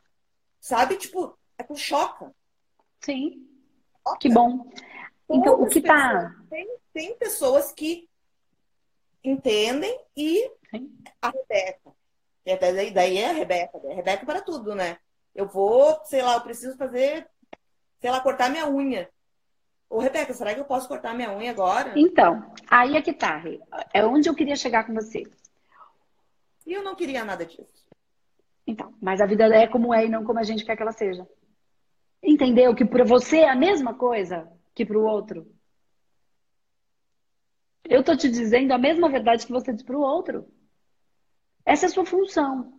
sabe? 0.60 0.96
Tipo, 0.98 1.38
é 1.58 1.64
com 1.64 1.76
choca. 1.76 2.34
Sim. 3.02 3.48
Choca. 4.04 4.20
Que 4.20 4.30
bom. 4.30 4.70
Então, 5.30 5.62
o 5.62 5.68
que 5.68 5.82
tá. 5.82 6.36
Tem, 6.50 6.68
tem 6.94 7.16
pessoas 7.18 7.72
que 7.72 8.10
entendem 9.24 10.00
e 10.16 10.50
Sim. 10.72 10.92
a 11.22 11.30
Rebeca. 11.30 11.92
E 12.46 12.52
até 12.52 12.74
daí, 12.74 12.92
daí 12.92 13.18
é 13.18 13.30
a 13.30 13.34
Rebeca, 13.34 13.80
é 13.84 13.92
a 13.92 13.96
Rebeca 13.96 14.26
para 14.26 14.42
tudo, 14.42 14.74
né? 14.74 14.98
Eu 15.36 15.48
vou, 15.48 16.00
sei 16.06 16.22
lá, 16.22 16.36
eu 16.36 16.42
preciso 16.42 16.76
fazer, 16.78 17.28
sei 18.00 18.10
lá, 18.10 18.20
cortar 18.22 18.50
minha 18.50 18.68
unha. 18.68 19.10
Ô, 19.90 20.00
Rebeca, 20.00 20.34
será 20.34 20.54
que 20.54 20.60
eu 20.60 20.66
posso 20.66 20.88
cortar 20.88 21.14
minha 21.14 21.32
unha 21.32 21.52
agora? 21.52 21.94
Então, 21.96 22.52
aí 22.70 22.96
é 22.96 23.02
que 23.02 23.14
tá, 23.14 23.42
É 23.94 24.06
onde 24.06 24.30
eu 24.30 24.36
queria 24.36 24.56
chegar 24.56 24.86
com 24.86 24.94
você. 24.94 25.24
E 26.70 26.74
eu 26.74 26.84
não 26.84 26.94
queria 26.94 27.26
nada 27.26 27.44
disso. 27.44 27.84
Então, 28.68 28.94
mas 29.02 29.20
a 29.20 29.26
vida 29.26 29.46
é 29.48 29.68
como 29.68 29.92
é 29.92 30.06
e 30.06 30.10
não 30.10 30.24
como 30.24 30.38
a 30.38 30.44
gente 30.44 30.64
quer 30.64 30.76
que 30.76 30.84
ela 30.84 30.92
seja. 30.92 31.28
Entendeu? 32.22 32.76
Que 32.76 32.86
para 32.86 33.04
você 33.04 33.38
é 33.38 33.50
a 33.50 33.56
mesma 33.56 33.96
coisa 33.96 34.48
que 34.76 34.86
para 34.86 35.00
o 35.00 35.04
outro. 35.04 35.52
Eu 37.84 38.04
tô 38.04 38.16
te 38.16 38.30
dizendo 38.30 38.72
a 38.72 38.78
mesma 38.78 39.10
verdade 39.10 39.48
que 39.48 39.52
você 39.52 39.74
diz 39.74 39.82
para 39.82 39.98
o 39.98 40.02
outro. 40.02 40.48
Essa 41.66 41.88
é 41.88 41.88
a 41.88 41.92
sua 41.92 42.06
função. 42.06 42.72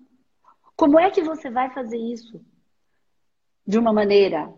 Como 0.76 0.96
é 0.96 1.10
que 1.10 1.20
você 1.20 1.50
vai 1.50 1.74
fazer 1.74 1.98
isso? 1.98 2.40
De 3.66 3.76
uma 3.76 3.92
maneira 3.92 4.54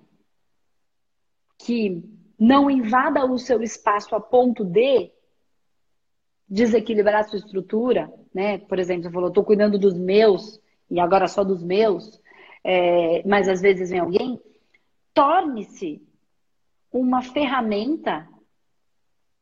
que 1.59 2.05
não 2.39 2.71
invada 2.71 3.25
o 3.25 3.39
seu 3.39 3.63
espaço 3.63 4.15
a 4.15 4.21
ponto 4.21 4.63
de 4.63 5.11
desequilibrar 6.53 7.21
a 7.21 7.25
sua 7.25 7.39
estrutura, 7.39 8.13
né? 8.33 8.59
Por 8.59 8.79
exemplo, 8.79 9.05
você 9.05 9.11
falou, 9.11 9.29
estou 9.31 9.43
cuidando 9.43 9.79
dos 9.79 9.97
meus 9.99 10.61
e 10.91 11.01
agora 11.01 11.27
só 11.27 11.43
dos 11.43 11.63
meus, 11.63 12.21
é, 12.63 13.23
mas 13.27 13.49
às 13.49 13.63
vezes 13.63 13.89
vem 13.89 14.01
alguém. 14.01 14.39
Torne-se 15.15 16.07
uma 16.93 17.23
ferramenta 17.23 18.29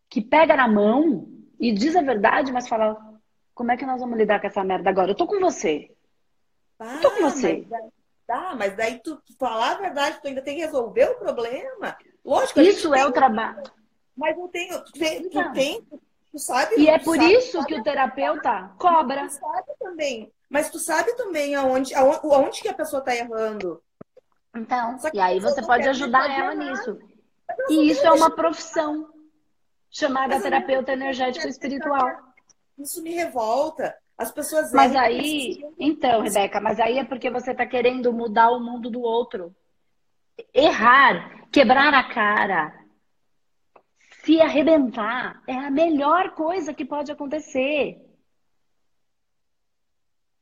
que 0.08 0.20
pega 0.20 0.56
na 0.56 0.68
mão 0.68 1.26
e 1.58 1.72
diz 1.72 1.96
a 1.96 2.02
verdade, 2.02 2.52
mas 2.52 2.68
fala: 2.68 2.96
como 3.56 3.72
é 3.72 3.76
que 3.76 3.84
nós 3.84 4.00
vamos 4.00 4.16
lidar 4.16 4.40
com 4.40 4.46
essa 4.46 4.62
merda 4.62 4.88
agora? 4.88 5.10
Eu 5.10 5.16
tô 5.16 5.26
com 5.26 5.40
você. 5.40 5.90
Ah, 6.78 7.00
tô 7.02 7.10
com 7.10 7.22
você. 7.22 7.66
Mas, 7.68 7.84
tá, 8.24 8.54
mas 8.56 8.76
daí 8.76 9.00
tu 9.00 9.20
falar 9.36 9.72
a 9.72 9.78
verdade, 9.78 10.20
tu 10.22 10.28
ainda 10.28 10.42
tem 10.42 10.58
que 10.58 10.64
resolver 10.64 11.10
o 11.10 11.18
problema. 11.18 11.96
Lógico, 12.24 12.60
Isso 12.60 12.94
é 12.94 13.04
o 13.04 13.10
trabalho. 13.10 13.64
Mas 14.16 14.38
eu 14.38 14.46
tenho, 14.46 14.84
tu, 14.84 14.92
tem, 14.92 15.28
tu, 15.28 15.52
tem, 15.52 15.84
tu 16.30 16.38
sabe. 16.38 16.76
E 16.76 16.88
é 16.88 16.98
por 16.98 17.16
sabe, 17.16 17.32
isso 17.32 17.64
que 17.64 17.74
o 17.74 17.82
terapeuta 17.82 18.72
cobra. 18.78 19.26
Tu 19.26 19.32
sabe 19.32 19.72
também. 19.78 20.32
Mas 20.48 20.70
tu 20.70 20.78
sabe 20.78 21.14
também 21.14 21.54
aonde, 21.54 21.94
aonde, 21.94 22.60
que 22.60 22.68
a 22.68 22.74
pessoa 22.74 23.02
tá 23.02 23.14
errando. 23.14 23.80
Então, 24.54 24.98
e 25.14 25.20
aí 25.20 25.38
você 25.38 25.64
pode 25.64 25.88
ajudar 25.88 26.28
ela 26.28 26.54
nisso. 26.54 26.98
E 27.68 27.90
isso 27.90 28.04
é 28.04 28.10
uma 28.10 28.30
profissão 28.30 29.08
chamada 29.90 30.34
mas 30.34 30.42
terapeuta 30.42 30.92
energético 30.92 31.46
espiritual. 31.46 32.08
Isso 32.78 33.02
me 33.02 33.12
revolta. 33.14 33.96
As 34.18 34.30
pessoas. 34.30 34.70
Mas 34.72 34.94
aí, 34.94 35.64
então, 35.78 36.20
Rebeca, 36.20 36.60
mas 36.60 36.78
aí 36.78 36.98
é 36.98 37.04
porque 37.04 37.30
você 37.30 37.52
está 37.52 37.64
querendo 37.64 38.12
mudar 38.12 38.50
o 38.50 38.60
mundo 38.60 38.90
do 38.90 39.00
outro. 39.00 39.54
Errar, 40.52 41.46
quebrar 41.50 41.94
a 41.94 42.04
cara, 42.04 42.79
se 44.30 44.40
arrebentar 44.40 45.42
é 45.44 45.54
a 45.54 45.70
melhor 45.70 46.30
coisa 46.34 46.72
que 46.72 46.84
pode 46.84 47.10
acontecer. 47.10 48.00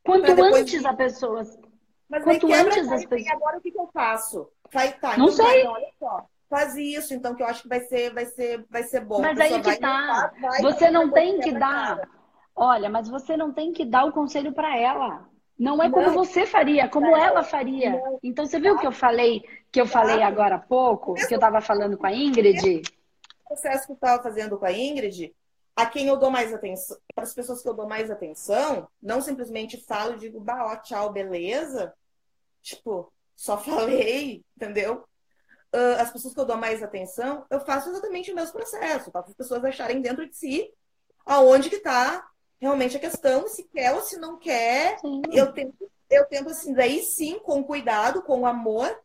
Quanto 0.03 0.31
antes 0.31 0.85
a 0.85 0.93
pessoa. 0.93 1.41
Mas 2.07 2.23
quanto 2.23 2.53
antes 2.53 2.91
as 2.91 3.05
pessoas. 3.05 3.31
Agora 3.31 3.57
o 3.57 3.61
que, 3.61 3.73
eu 3.75 3.89
faço? 3.91 4.47
Vai, 4.71 4.93
tá, 4.93 5.17
não 5.17 5.29
então 5.29 5.45
sei. 5.47 5.63
Vai, 5.63 5.73
olha 5.73 5.87
só 5.97 6.25
faz 6.49 6.75
isso, 6.75 7.13
então 7.13 7.35
que 7.35 7.43
eu 7.43 7.47
acho 7.47 7.61
que 7.61 7.69
vai 7.69 7.81
ser, 7.81 8.11
vai 8.11 8.25
ser, 8.25 8.65
vai 8.71 8.81
ser 8.81 9.01
bom. 9.01 9.21
Mas 9.21 9.39
aí 9.39 9.61
que 9.61 9.77
tá. 9.77 10.33
Vai, 10.41 10.61
você 10.63 10.89
não 10.89 11.11
tem 11.11 11.39
que 11.39 11.51
dar. 11.51 12.01
Olha, 12.55 12.89
mas 12.89 13.07
você 13.07 13.37
não 13.37 13.53
tem 13.53 13.71
que 13.71 13.85
dar 13.85 14.05
o 14.05 14.11
conselho 14.11 14.51
para 14.51 14.75
ela. 14.75 15.29
Não 15.57 15.81
é 15.81 15.91
como 15.91 16.07
não, 16.07 16.13
você 16.13 16.47
faria, 16.47 16.87
como 16.87 17.11
não, 17.11 17.17
ela 17.17 17.43
faria. 17.43 17.91
Não, 17.91 18.19
então 18.23 18.47
você 18.47 18.59
viu 18.59 18.73
o 18.73 18.79
que 18.79 18.87
eu 18.87 18.91
falei, 18.91 19.43
que 19.71 19.79
eu 19.79 19.85
falei 19.85 20.23
agora 20.23 20.55
há 20.55 20.59
pouco, 20.59 21.13
que 21.13 21.33
eu 21.33 21.37
estava 21.37 21.61
falando 21.61 21.97
com 21.97 22.07
a 22.07 22.13
Ingrid? 22.13 22.81
Processo 23.49 23.85
que 23.85 23.91
eu 23.91 23.95
estava 23.95 24.23
fazendo 24.23 24.57
com 24.57 24.65
a 24.65 24.71
Ingrid, 24.71 25.35
a 25.75 25.85
quem 25.85 26.07
eu 26.07 26.15
dou 26.15 26.31
mais 26.31 26.53
atenção, 26.53 26.97
para 27.13 27.25
as 27.25 27.33
pessoas 27.33 27.61
que 27.61 27.67
eu 27.67 27.73
dou 27.73 27.87
mais 27.87 28.09
atenção, 28.09 28.87
não 29.01 29.19
simplesmente 29.19 29.83
falo 29.85 30.15
e 30.15 30.19
digo, 30.19 30.39
bah, 30.39 30.71
ó, 30.71 30.77
tchau, 30.77 31.11
beleza. 31.11 31.93
Tipo, 32.61 33.11
só 33.35 33.57
falei, 33.59 34.45
entendeu? 34.55 35.03
uh, 35.73 36.01
as 36.01 36.11
pessoas 36.11 36.33
que 36.33 36.39
eu 36.39 36.45
dou 36.45 36.57
mais 36.57 36.81
atenção, 36.81 37.45
eu 37.49 37.59
faço 37.61 37.89
exatamente 37.89 38.31
o 38.31 38.35
mesmo 38.35 38.53
processo. 38.53 39.11
Faço 39.11 39.29
as 39.29 39.35
pessoas 39.35 39.63
acharem 39.63 40.01
dentro 40.01 40.27
de 40.27 40.35
si 40.35 40.71
aonde 41.25 41.69
que 41.69 41.75
está 41.75 42.27
realmente 42.59 42.97
a 42.97 42.99
questão, 42.99 43.47
se 43.47 43.63
quer 43.65 43.93
ou 43.93 44.01
se 44.01 44.17
não 44.17 44.37
quer. 44.37 44.99
Sim. 44.99 45.21
Eu 45.31 45.51
tento, 45.53 45.91
eu 46.09 46.25
tento 46.25 46.49
assim, 46.49 46.73
daí 46.73 47.03
sim, 47.03 47.39
com 47.39 47.63
cuidado, 47.63 48.21
com 48.23 48.45
amor. 48.45 48.99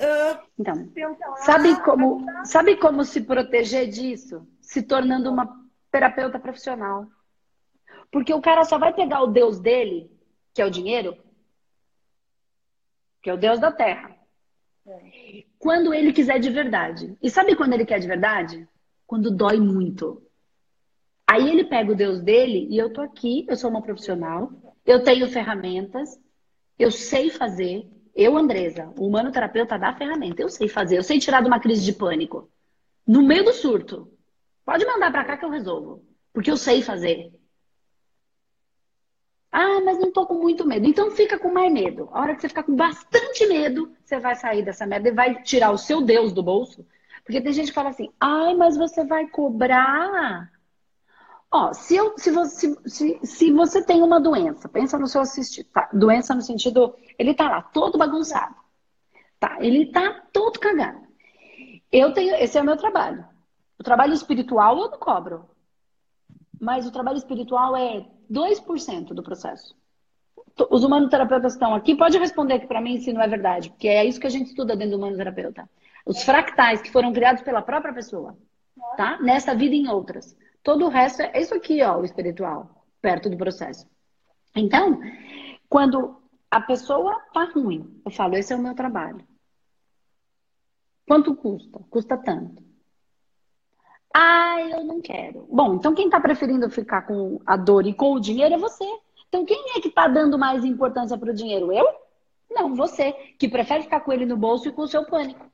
Uh, 0.00 0.40
então, 0.58 0.86
tentar... 0.88 1.36
sabe 1.36 1.78
como, 1.82 2.24
sabe 2.44 2.76
como 2.76 3.04
se 3.04 3.20
proteger 3.20 3.86
disso? 3.88 4.48
Se 4.60 4.82
tornando 4.82 5.30
uma 5.30 5.62
terapeuta 5.90 6.38
profissional. 6.38 7.06
Porque 8.10 8.32
o 8.32 8.40
cara 8.40 8.64
só 8.64 8.78
vai 8.78 8.94
pegar 8.94 9.22
o 9.22 9.26
Deus 9.26 9.60
dele, 9.60 10.10
que 10.54 10.62
é 10.62 10.64
o 10.64 10.70
dinheiro, 10.70 11.16
que 13.22 13.28
é 13.28 13.34
o 13.34 13.36
Deus 13.36 13.60
da 13.60 13.70
terra. 13.70 14.16
Quando 15.58 15.92
ele 15.92 16.12
quiser 16.12 16.38
de 16.38 16.50
verdade. 16.50 17.16
E 17.22 17.28
sabe 17.28 17.54
quando 17.54 17.74
ele 17.74 17.84
quer 17.84 17.98
de 17.98 18.08
verdade? 18.08 18.66
Quando 19.06 19.30
dói 19.30 19.60
muito. 19.60 20.22
Aí 21.26 21.48
ele 21.48 21.64
pega 21.64 21.92
o 21.92 21.96
Deus 21.96 22.20
dele 22.20 22.66
e 22.70 22.78
eu 22.78 22.92
tô 22.92 23.02
aqui, 23.02 23.46
eu 23.48 23.56
sou 23.56 23.70
uma 23.70 23.82
profissional, 23.82 24.50
eu 24.84 25.04
tenho 25.04 25.28
ferramentas, 25.28 26.18
eu 26.78 26.90
sei 26.90 27.30
fazer. 27.30 27.88
Eu, 28.14 28.36
Andresa, 28.36 28.92
o 28.98 29.06
humano 29.06 29.32
terapeuta 29.32 29.78
dá 29.78 29.94
ferramenta, 29.94 30.42
eu 30.42 30.48
sei 30.48 30.68
fazer, 30.68 30.98
eu 30.98 31.02
sei 31.02 31.18
tirar 31.18 31.40
de 31.40 31.48
uma 31.48 31.60
crise 31.60 31.84
de 31.84 31.92
pânico. 31.92 32.50
No 33.06 33.22
meio 33.22 33.44
do 33.44 33.52
surto. 33.52 34.12
Pode 34.64 34.84
mandar 34.84 35.10
para 35.10 35.24
cá 35.24 35.36
que 35.36 35.44
eu 35.44 35.50
resolvo, 35.50 36.04
porque 36.32 36.50
eu 36.50 36.56
sei 36.56 36.82
fazer. 36.82 37.32
Ah, 39.52 39.80
mas 39.84 39.98
não 39.98 40.12
tô 40.12 40.26
com 40.26 40.34
muito 40.34 40.66
medo. 40.66 40.86
Então 40.86 41.10
fica 41.10 41.38
com 41.38 41.52
mais 41.52 41.72
medo. 41.72 42.08
A 42.12 42.20
hora 42.20 42.34
que 42.34 42.40
você 42.40 42.48
ficar 42.48 42.62
com 42.62 42.74
bastante 42.74 43.46
medo, 43.46 43.92
você 44.04 44.18
vai 44.20 44.36
sair 44.36 44.64
dessa 44.64 44.86
merda 44.86 45.08
e 45.08 45.12
vai 45.12 45.42
tirar 45.42 45.72
o 45.72 45.78
seu 45.78 46.00
Deus 46.00 46.32
do 46.32 46.42
bolso. 46.42 46.86
Porque 47.24 47.40
tem 47.40 47.52
gente 47.52 47.68
que 47.68 47.74
fala 47.74 47.90
assim: 47.90 48.12
ai, 48.20 48.54
mas 48.54 48.76
você 48.76 49.04
vai 49.04 49.26
cobrar 49.28 50.50
Ó, 51.52 51.72
se, 51.72 51.96
eu, 51.96 52.16
se, 52.16 52.30
você, 52.30 52.76
se, 52.86 53.20
se 53.24 53.52
você 53.52 53.84
tem 53.84 54.02
uma 54.02 54.20
doença, 54.20 54.68
pensa 54.68 54.96
no 54.98 55.08
seu 55.08 55.20
assistido, 55.20 55.66
tá? 55.72 55.88
Doença 55.92 56.32
no 56.32 56.42
sentido, 56.42 56.94
ele 57.18 57.34
tá 57.34 57.50
lá 57.50 57.60
todo 57.60 57.98
bagunçado. 57.98 58.54
Tá, 59.38 59.56
ele 59.60 59.86
tá 59.90 60.26
todo 60.32 60.60
cagado. 60.60 61.00
Eu 61.90 62.12
tenho, 62.12 62.36
esse 62.36 62.56
é 62.56 62.60
o 62.60 62.64
meu 62.64 62.76
trabalho. 62.76 63.24
O 63.78 63.82
trabalho 63.82 64.12
espiritual 64.12 64.78
eu 64.78 64.90
não 64.90 64.98
cobro. 64.98 65.50
Mas 66.60 66.86
o 66.86 66.92
trabalho 66.92 67.16
espiritual 67.16 67.76
é 67.76 68.06
2% 68.30 69.14
do 69.14 69.22
processo. 69.22 69.74
Os 70.70 70.84
humanoterapeutas 70.84 71.54
estão 71.54 71.74
aqui, 71.74 71.96
pode 71.96 72.18
responder 72.18 72.54
aqui 72.54 72.66
para 72.66 72.80
mim 72.80 73.00
se 73.00 73.12
não 73.12 73.22
é 73.22 73.26
verdade, 73.26 73.70
porque 73.70 73.88
é 73.88 74.04
isso 74.04 74.20
que 74.20 74.26
a 74.26 74.30
gente 74.30 74.48
estuda 74.48 74.76
dentro 74.76 74.92
do 74.92 74.98
humanoterapeuta. 74.98 75.68
Os 76.04 76.22
fractais 76.22 76.82
que 76.82 76.90
foram 76.92 77.12
criados 77.12 77.42
pela 77.42 77.62
própria 77.62 77.94
pessoa, 77.94 78.36
tá? 78.96 79.18
Nessa 79.22 79.54
vida 79.54 79.74
e 79.74 79.78
em 79.78 79.88
outras. 79.88 80.36
Todo 80.62 80.86
o 80.86 80.88
resto 80.88 81.22
é 81.22 81.40
isso 81.40 81.54
aqui, 81.54 81.82
ó, 81.82 81.98
o 81.98 82.04
espiritual, 82.04 82.84
perto 83.00 83.30
do 83.30 83.36
processo. 83.36 83.86
Então, 84.54 85.00
quando 85.68 86.20
a 86.50 86.60
pessoa 86.60 87.18
tá 87.32 87.44
ruim, 87.44 88.00
eu 88.04 88.10
falo, 88.10 88.36
esse 88.36 88.52
é 88.52 88.56
o 88.56 88.60
meu 88.60 88.74
trabalho. 88.74 89.24
Quanto 91.06 91.34
custa? 91.34 91.78
Custa 91.90 92.16
tanto. 92.16 92.62
Ah, 94.14 94.60
eu 94.60 94.84
não 94.84 95.00
quero. 95.00 95.46
Bom, 95.50 95.74
então 95.74 95.94
quem 95.94 96.06
está 96.06 96.20
preferindo 96.20 96.68
ficar 96.68 97.02
com 97.02 97.40
a 97.46 97.56
dor 97.56 97.86
e 97.86 97.94
com 97.94 98.12
o 98.12 98.20
dinheiro 98.20 98.54
é 98.54 98.58
você. 98.58 98.84
Então 99.28 99.44
quem 99.44 99.76
é 99.76 99.80
que 99.80 99.88
está 99.88 100.08
dando 100.08 100.38
mais 100.38 100.64
importância 100.64 101.16
para 101.16 101.30
o 101.30 101.34
dinheiro? 101.34 101.72
Eu? 101.72 101.86
Não, 102.50 102.74
você, 102.74 103.12
que 103.38 103.48
prefere 103.48 103.84
ficar 103.84 104.00
com 104.00 104.12
ele 104.12 104.26
no 104.26 104.36
bolso 104.36 104.68
e 104.68 104.72
com 104.72 104.82
o 104.82 104.88
seu 104.88 105.04
pânico. 105.04 105.48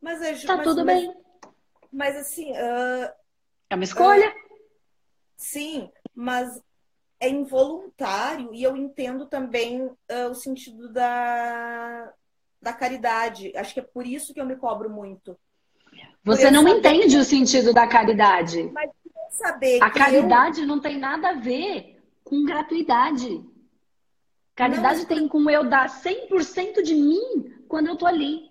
Mas 0.00 0.20
é, 0.20 0.46
tá 0.46 0.56
mas, 0.56 0.66
tudo 0.66 0.84
mas, 0.84 1.00
bem. 1.00 1.16
Mas 1.92 2.16
assim. 2.16 2.50
Uh, 2.50 3.23
é 3.70 3.74
uma 3.74 3.84
escolha. 3.84 4.28
Uh, 4.28 4.34
sim, 5.36 5.90
mas 6.14 6.60
é 7.20 7.28
involuntário 7.28 8.52
e 8.52 8.62
eu 8.62 8.76
entendo 8.76 9.26
também 9.26 9.82
uh, 9.82 10.30
o 10.30 10.34
sentido 10.34 10.92
da, 10.92 12.12
da 12.60 12.72
caridade. 12.72 13.52
Acho 13.56 13.74
que 13.74 13.80
é 13.80 13.84
por 13.84 14.06
isso 14.06 14.34
que 14.34 14.40
eu 14.40 14.46
me 14.46 14.56
cobro 14.56 14.90
muito. 14.90 15.36
Você 16.24 16.50
não 16.50 16.66
entende 16.66 17.16
o 17.18 17.24
sentido 17.24 17.72
da 17.72 17.86
caridade. 17.86 18.70
Mas 18.72 18.90
saber 19.30 19.82
a 19.82 19.90
caridade 19.90 20.60
eu... 20.60 20.66
não 20.66 20.80
tem 20.80 20.98
nada 20.98 21.30
a 21.30 21.34
ver 21.34 22.02
com 22.22 22.44
gratuidade. 22.44 23.44
Caridade 24.54 25.00
não, 25.00 25.06
tem 25.06 25.28
com 25.28 25.50
eu 25.50 25.68
dar 25.68 25.88
100% 25.88 26.82
de 26.82 26.94
mim 26.94 27.64
quando 27.68 27.88
eu 27.88 27.96
tô 27.96 28.06
ali. 28.06 28.50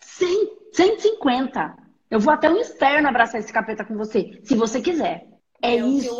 100, 0.00 0.58
150. 0.72 1.81
Eu 2.12 2.20
vou 2.20 2.30
até 2.30 2.50
o 2.50 2.58
externo 2.58 3.08
abraçar 3.08 3.40
esse 3.40 3.50
capeta 3.50 3.86
com 3.86 3.96
você, 3.96 4.38
se 4.44 4.54
você 4.54 4.82
quiser. 4.82 5.26
É, 5.62 5.76
é 5.76 5.76
isso. 5.76 6.14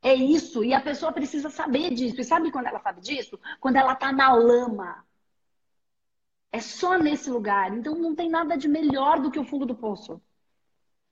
É 0.00 0.14
isso. 0.14 0.62
E 0.62 0.72
a 0.72 0.80
pessoa 0.80 1.10
precisa 1.10 1.50
saber 1.50 1.90
disso. 1.92 2.20
E 2.20 2.24
sabe 2.24 2.52
quando 2.52 2.68
ela 2.68 2.78
sabe 2.78 3.00
disso? 3.00 3.36
Quando 3.58 3.74
ela 3.74 3.96
tá 3.96 4.12
na 4.12 4.32
lama. 4.32 5.04
É 6.52 6.60
só 6.60 6.96
nesse 6.96 7.28
lugar. 7.28 7.76
Então 7.76 7.96
não 7.96 8.14
tem 8.14 8.30
nada 8.30 8.56
de 8.56 8.68
melhor 8.68 9.18
do 9.18 9.28
que 9.28 9.40
o 9.40 9.44
fundo 9.44 9.66
do 9.66 9.74
poço. 9.74 10.22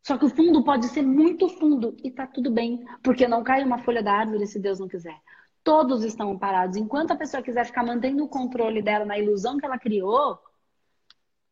Só 0.06 0.16
que 0.16 0.24
o 0.24 0.30
fundo 0.30 0.62
pode 0.62 0.86
ser 0.86 1.02
muito 1.02 1.48
fundo 1.48 1.96
e 2.04 2.12
tá 2.12 2.28
tudo 2.28 2.52
bem, 2.52 2.84
porque 3.02 3.26
não 3.26 3.42
cai 3.42 3.64
uma 3.64 3.78
folha 3.78 4.04
da 4.04 4.12
árvore 4.12 4.46
se 4.46 4.60
Deus 4.60 4.78
não 4.78 4.86
quiser. 4.86 5.20
Todos 5.64 6.04
estão 6.04 6.38
parados. 6.38 6.76
Enquanto 6.76 7.10
a 7.10 7.16
pessoa 7.16 7.42
quiser 7.42 7.66
ficar 7.66 7.82
mantendo 7.82 8.22
o 8.22 8.28
controle 8.28 8.80
dela 8.80 9.04
na 9.04 9.18
ilusão 9.18 9.58
que 9.58 9.66
ela 9.66 9.80
criou, 9.80 10.38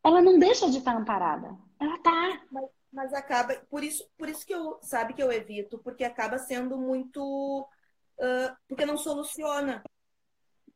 ela 0.01 0.21
não 0.21 0.39
deixa 0.39 0.69
de 0.69 0.77
estar 0.77 0.95
amparada. 0.95 1.53
Ela 1.79 1.97
tá. 1.99 2.45
Mas, 2.51 2.69
mas, 2.91 3.13
acaba. 3.13 3.55
Por 3.69 3.83
isso, 3.83 4.07
por 4.17 4.29
isso 4.29 4.45
que 4.45 4.53
eu 4.53 4.79
sabe 4.81 5.13
que 5.13 5.21
eu 5.21 5.31
evito, 5.31 5.79
porque 5.79 6.03
acaba 6.03 6.37
sendo 6.37 6.77
muito. 6.77 7.67
Uh, 8.17 8.55
porque 8.67 8.85
não 8.85 8.97
soluciona. 8.97 9.83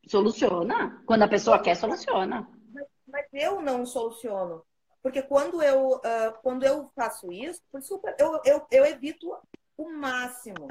Soluciona. 0.07 1.03
Quando 1.05 1.23
a 1.23 1.27
pessoa 1.27 1.61
quer, 1.61 1.75
soluciona. 1.75 2.47
Mas, 2.73 2.85
mas 3.07 3.25
eu 3.33 3.61
não 3.61 3.85
soluciono. 3.85 4.63
Porque 5.01 5.21
quando 5.21 5.61
eu, 5.61 5.95
uh, 5.95 6.33
quando 6.41 6.63
eu 6.63 6.91
faço 6.95 7.31
isso, 7.31 7.61
por 7.71 7.79
isso 7.79 8.01
eu, 8.17 8.41
eu, 8.43 8.67
eu 8.71 8.85
evito 8.85 9.33
o 9.77 9.89
máximo. 9.89 10.67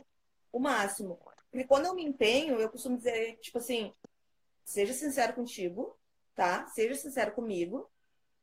O 0.52 0.58
máximo. 0.58 1.18
Porque 1.50 1.66
quando 1.66 1.86
eu 1.86 1.94
me 1.94 2.04
empenho, 2.04 2.60
eu 2.60 2.68
costumo 2.68 2.96
dizer, 2.96 3.38
tipo 3.40 3.58
assim, 3.58 3.94
seja 4.64 4.92
sincero 4.92 5.32
contigo, 5.32 5.96
tá? 6.34 6.66
Seja 6.68 6.94
sincero 6.94 7.32
comigo. 7.32 7.90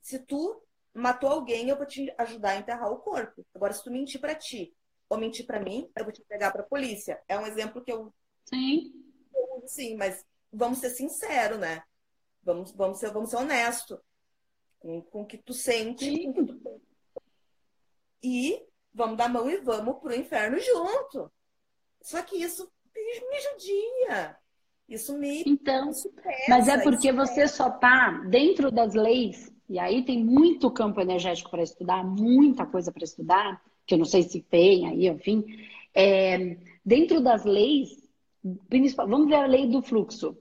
Se 0.01 0.17
tu 0.17 0.61
matou 0.93 1.29
alguém, 1.29 1.69
eu 1.69 1.77
vou 1.77 1.85
te 1.85 2.13
ajudar 2.17 2.51
a 2.51 2.57
enterrar 2.57 2.91
o 2.91 2.99
corpo. 2.99 3.45
Agora, 3.53 3.73
se 3.73 3.83
tu 3.83 3.91
mentir 3.91 4.21
para 4.21 4.35
ti 4.35 4.73
ou 5.09 5.17
mentir 5.17 5.45
para 5.45 5.59
mim, 5.59 5.89
eu 5.95 6.03
vou 6.03 6.13
te 6.13 6.23
pegar 6.23 6.51
para 6.51 6.63
polícia. 6.63 7.21
É 7.27 7.37
um 7.37 7.45
exemplo 7.45 7.83
que 7.83 7.91
eu. 7.91 8.13
Sim. 8.45 8.93
Sim, 9.65 9.95
mas 9.95 10.25
vamos 10.51 10.79
ser 10.79 10.89
sinceros, 10.91 11.59
né? 11.59 11.83
Vamos, 12.43 12.71
vamos, 12.73 12.99
ser, 12.99 13.11
vamos 13.11 13.29
ser 13.29 13.37
honestos 13.37 13.99
com, 14.79 15.01
com 15.01 15.21
o 15.21 15.25
que 15.25 15.37
tu 15.37 15.53
sente. 15.53 16.11
Que 16.11 16.33
tu... 16.33 16.81
E 18.21 18.65
vamos 18.93 19.17
dar 19.17 19.29
mão 19.29 19.49
e 19.49 19.57
vamos 19.57 19.99
pro 19.99 20.15
inferno 20.15 20.59
junto. 20.59 21.31
Só 22.01 22.21
que 22.21 22.37
isso 22.37 22.69
me 22.93 23.39
judia. 23.41 24.37
Isso 24.87 25.17
me. 25.17 25.43
Então, 25.47 25.91
mas 26.49 26.67
é 26.67 26.77
porque 26.81 27.11
você 27.11 27.47
só 27.47 27.69
tá 27.69 28.11
dentro 28.29 28.69
das 28.69 28.93
leis, 28.93 29.52
e 29.69 29.79
aí 29.79 30.03
tem 30.03 30.23
muito 30.23 30.69
campo 30.71 30.99
energético 30.99 31.49
para 31.49 31.63
estudar, 31.63 32.03
muita 32.03 32.65
coisa 32.65 32.91
para 32.91 33.03
estudar, 33.03 33.61
que 33.85 33.93
eu 33.93 33.97
não 33.97 34.05
sei 34.05 34.23
se 34.23 34.41
tem 34.41 34.87
aí, 34.87 35.07
enfim. 35.07 35.45
É, 35.93 36.57
dentro 36.85 37.21
das 37.21 37.45
leis, 37.45 37.89
vamos 39.07 39.27
ver 39.27 39.35
a 39.35 39.45
lei 39.45 39.67
do 39.67 39.81
fluxo. 39.81 40.37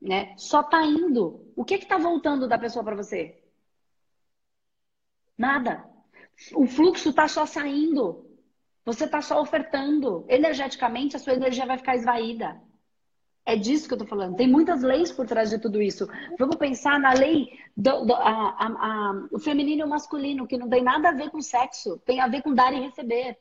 Né? 0.00 0.34
Só 0.36 0.62
tá 0.62 0.84
indo. 0.84 1.52
O 1.56 1.64
que 1.64 1.78
que 1.78 1.86
tá 1.86 1.96
voltando 1.96 2.48
da 2.48 2.58
pessoa 2.58 2.84
para 2.84 2.96
você? 2.96 3.40
Nada. 5.38 5.84
O 6.54 6.66
fluxo 6.66 7.12
tá 7.12 7.28
só 7.28 7.46
saindo. 7.46 8.26
Você 8.84 9.08
tá 9.08 9.22
só 9.22 9.40
ofertando. 9.40 10.24
Energeticamente, 10.28 11.16
a 11.16 11.18
sua 11.18 11.34
energia 11.34 11.66
vai 11.66 11.78
ficar 11.78 11.96
esvaída. 11.96 12.60
É 13.44 13.56
disso 13.56 13.88
que 13.88 13.94
eu 13.94 13.98
tô 13.98 14.06
falando. 14.06 14.36
Tem 14.36 14.48
muitas 14.48 14.82
leis 14.82 15.10
por 15.10 15.26
trás 15.26 15.50
de 15.50 15.58
tudo 15.58 15.82
isso. 15.82 16.08
Vamos 16.38 16.56
pensar 16.56 16.98
na 17.00 17.12
lei 17.12 17.48
do, 17.76 18.04
do 18.04 18.14
a, 18.14 18.50
a, 18.50 18.66
a, 18.66 19.28
o 19.32 19.38
feminino 19.38 19.82
e 19.82 19.84
o 19.84 19.88
masculino, 19.88 20.46
que 20.46 20.56
não 20.56 20.68
tem 20.68 20.82
nada 20.82 21.08
a 21.08 21.12
ver 21.12 21.30
com 21.30 21.40
sexo, 21.40 21.98
tem 22.06 22.20
a 22.20 22.28
ver 22.28 22.42
com 22.42 22.54
dar 22.54 22.72
e 22.72 22.80
receber. 22.80 23.36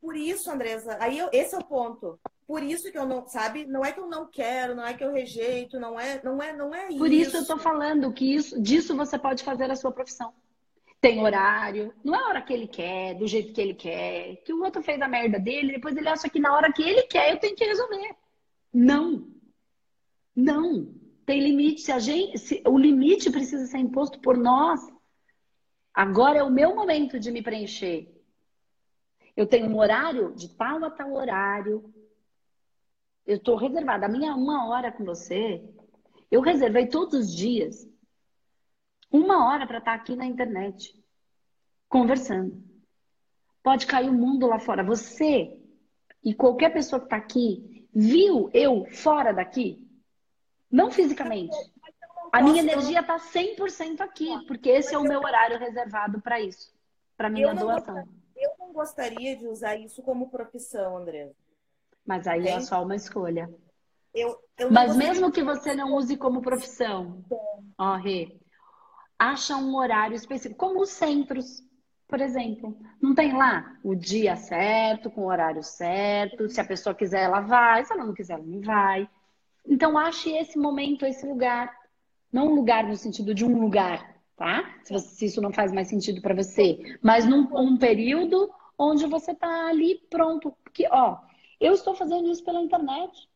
Por 0.00 0.16
isso, 0.16 0.50
Andresa, 0.50 0.96
aí 1.00 1.18
eu, 1.18 1.28
esse 1.32 1.54
é 1.54 1.58
o 1.58 1.64
ponto. 1.64 2.20
Por 2.46 2.62
isso 2.62 2.90
que 2.90 2.98
eu 2.98 3.06
não, 3.06 3.26
sabe? 3.26 3.66
Não 3.66 3.84
é 3.84 3.92
que 3.92 4.00
eu 4.00 4.08
não 4.08 4.26
quero, 4.26 4.74
não 4.74 4.86
é 4.86 4.94
que 4.94 5.04
eu 5.04 5.12
rejeito, 5.12 5.78
não 5.80 5.98
é, 5.98 6.20
não 6.22 6.42
é, 6.42 6.52
não 6.56 6.74
é 6.74 6.88
isso. 6.88 6.98
Por 6.98 7.12
isso 7.12 7.36
eu 7.36 7.46
tô 7.46 7.58
falando 7.58 8.12
que 8.12 8.34
isso, 8.34 8.60
disso 8.60 8.96
você 8.96 9.18
pode 9.18 9.42
fazer 9.42 9.70
a 9.70 9.76
sua 9.76 9.92
profissão. 9.92 10.32
Tem 11.00 11.22
horário, 11.22 11.92
não 12.02 12.14
é 12.14 12.18
a 12.18 12.28
hora 12.28 12.42
que 12.42 12.52
ele 12.52 12.66
quer, 12.66 13.14
do 13.14 13.26
jeito 13.26 13.52
que 13.52 13.60
ele 13.60 13.74
quer, 13.74 14.36
que 14.44 14.52
o 14.52 14.62
outro 14.62 14.82
fez 14.82 15.00
a 15.00 15.06
merda 15.06 15.38
dele, 15.38 15.74
depois 15.74 15.96
ele 15.96 16.08
acha 16.08 16.28
que 16.28 16.40
na 16.40 16.54
hora 16.54 16.72
que 16.72 16.82
ele 16.82 17.02
quer 17.02 17.32
eu 17.32 17.38
tenho 17.38 17.54
que 17.54 17.64
resolver. 17.64 18.16
Não. 18.72 19.37
Não. 20.38 20.94
Tem 21.26 21.40
limite. 21.42 21.80
Se 21.80 21.90
a 21.90 21.98
gente, 21.98 22.38
se, 22.38 22.62
o 22.64 22.78
limite 22.78 23.28
precisa 23.28 23.66
ser 23.66 23.78
imposto 23.78 24.20
por 24.20 24.36
nós. 24.36 24.80
Agora 25.92 26.38
é 26.38 26.42
o 26.44 26.50
meu 26.50 26.76
momento 26.76 27.18
de 27.18 27.32
me 27.32 27.42
preencher. 27.42 28.08
Eu 29.36 29.48
tenho 29.48 29.66
um 29.66 29.76
horário 29.76 30.32
de 30.36 30.56
tal 30.56 30.84
a 30.84 30.90
tal 30.90 31.12
horário. 31.12 31.92
Eu 33.26 33.38
estou 33.38 33.56
reservada. 33.56 34.06
A 34.06 34.08
minha 34.08 34.32
uma 34.36 34.68
hora 34.68 34.92
com 34.92 35.04
você, 35.04 35.68
eu 36.30 36.40
reservei 36.40 36.86
todos 36.86 37.14
os 37.14 37.34
dias 37.34 37.84
uma 39.10 39.48
hora 39.48 39.66
para 39.66 39.78
estar 39.78 39.96
tá 39.96 40.00
aqui 40.00 40.14
na 40.14 40.24
internet, 40.24 40.94
conversando. 41.88 42.62
Pode 43.60 43.86
cair 43.88 44.08
o 44.08 44.14
mundo 44.14 44.46
lá 44.46 44.60
fora. 44.60 44.84
Você 44.84 45.60
e 46.22 46.32
qualquer 46.32 46.72
pessoa 46.72 47.00
que 47.00 47.06
está 47.06 47.16
aqui 47.16 47.88
viu 47.92 48.50
eu 48.54 48.84
fora 48.86 49.32
daqui? 49.32 49.87
Não 50.70 50.90
fisicamente. 50.90 51.56
A 52.32 52.42
minha 52.42 52.60
energia 52.60 53.00
está 53.00 53.18
100% 53.18 54.00
aqui, 54.00 54.28
porque 54.46 54.68
esse 54.68 54.94
é 54.94 54.98
o 54.98 55.02
meu 55.02 55.20
horário 55.20 55.58
reservado 55.58 56.20
para 56.20 56.40
isso, 56.40 56.72
para 57.16 57.30
minha 57.30 57.54
doação. 57.54 58.06
Eu 58.36 58.50
não 58.58 58.72
gostaria 58.72 59.36
de 59.36 59.46
usar 59.46 59.76
isso 59.76 60.02
como 60.02 60.30
profissão, 60.30 60.98
André. 60.98 61.32
Mas 62.06 62.26
aí 62.26 62.46
é 62.46 62.60
só 62.60 62.82
uma 62.82 62.94
escolha. 62.94 63.50
Eu, 64.14 64.38
eu 64.56 64.70
Mas 64.70 64.96
mesmo 64.96 65.30
que 65.30 65.42
você 65.42 65.74
não 65.74 65.94
use 65.94 66.16
como 66.16 66.40
profissão, 66.40 67.24
ó, 67.76 67.96
Rê, 67.96 68.38
acha 69.18 69.56
um 69.56 69.76
horário 69.76 70.14
específico, 70.14 70.58
como 70.58 70.80
os 70.80 70.90
centros, 70.90 71.62
por 72.06 72.20
exemplo. 72.20 72.78
Não 73.00 73.14
tem 73.14 73.36
lá 73.36 73.76
o 73.82 73.94
dia 73.94 74.36
certo, 74.36 75.10
com 75.10 75.22
o 75.22 75.28
horário 75.28 75.62
certo. 75.62 76.48
Se 76.48 76.60
a 76.60 76.64
pessoa 76.64 76.94
quiser, 76.94 77.24
ela 77.24 77.40
vai. 77.40 77.84
Se 77.84 77.92
ela 77.92 78.04
não 78.04 78.14
quiser, 78.14 78.34
ela 78.34 78.44
não 78.44 78.60
vai. 78.60 79.08
Então, 79.68 79.98
ache 79.98 80.30
esse 80.30 80.58
momento, 80.58 81.04
esse 81.04 81.26
lugar. 81.26 81.76
Não 82.32 82.48
um 82.48 82.54
lugar 82.54 82.84
no 82.86 82.96
sentido 82.96 83.34
de 83.34 83.44
um 83.44 83.60
lugar, 83.60 84.16
tá? 84.36 84.78
Se, 84.82 84.92
você, 84.92 85.08
se 85.08 85.24
isso 85.26 85.40
não 85.40 85.52
faz 85.52 85.72
mais 85.72 85.88
sentido 85.88 86.20
para 86.20 86.34
você. 86.34 86.98
Mas 87.02 87.26
num 87.26 87.48
um 87.56 87.76
período 87.76 88.50
onde 88.78 89.06
você 89.06 89.34
tá 89.34 89.68
ali 89.68 90.00
pronto. 90.10 90.54
Porque, 90.64 90.86
ó, 90.90 91.18
eu 91.60 91.72
estou 91.72 91.94
fazendo 91.94 92.30
isso 92.30 92.44
pela 92.44 92.60
internet. 92.60 93.28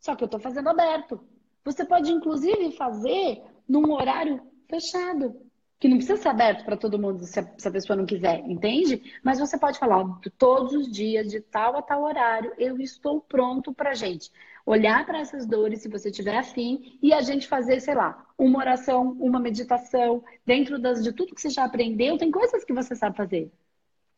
Só 0.00 0.14
que 0.14 0.22
eu 0.22 0.26
estou 0.26 0.40
fazendo 0.40 0.68
aberto. 0.68 1.20
Você 1.64 1.84
pode, 1.84 2.12
inclusive, 2.12 2.72
fazer 2.72 3.42
num 3.68 3.92
horário 3.92 4.40
fechado. 4.68 5.43
Que 5.84 5.88
não 5.88 5.98
precisa 5.98 6.16
ser 6.18 6.28
aberto 6.30 6.64
para 6.64 6.78
todo 6.78 6.98
mundo 6.98 7.26
se 7.26 7.38
a, 7.38 7.46
se 7.58 7.68
a, 7.68 7.70
pessoa 7.70 7.94
não 7.94 8.06
quiser, 8.06 8.38
entende? 8.48 9.02
Mas 9.22 9.38
você 9.38 9.58
pode 9.58 9.78
falar, 9.78 10.02
todos 10.38 10.72
os 10.72 10.90
dias, 10.90 11.30
de 11.30 11.42
tal 11.42 11.76
a 11.76 11.82
tal 11.82 12.04
horário, 12.04 12.54
eu 12.56 12.80
estou 12.80 13.20
pronto 13.20 13.70
para 13.70 13.92
gente 13.92 14.32
olhar 14.64 15.04
para 15.04 15.18
essas 15.18 15.44
dores, 15.44 15.82
se 15.82 15.88
você 15.90 16.10
tiver 16.10 16.38
afim, 16.38 16.98
e 17.02 17.12
a 17.12 17.20
gente 17.20 17.46
fazer, 17.46 17.80
sei 17.80 17.94
lá, 17.94 18.26
uma 18.38 18.60
oração, 18.60 19.14
uma 19.20 19.38
meditação, 19.38 20.24
dentro 20.46 20.78
das, 20.78 21.04
de 21.04 21.12
tudo 21.12 21.34
que 21.34 21.40
você 21.42 21.50
já 21.50 21.66
aprendeu, 21.66 22.16
tem 22.16 22.30
coisas 22.30 22.64
que 22.64 22.72
você 22.72 22.96
sabe 22.96 23.18
fazer. 23.18 23.52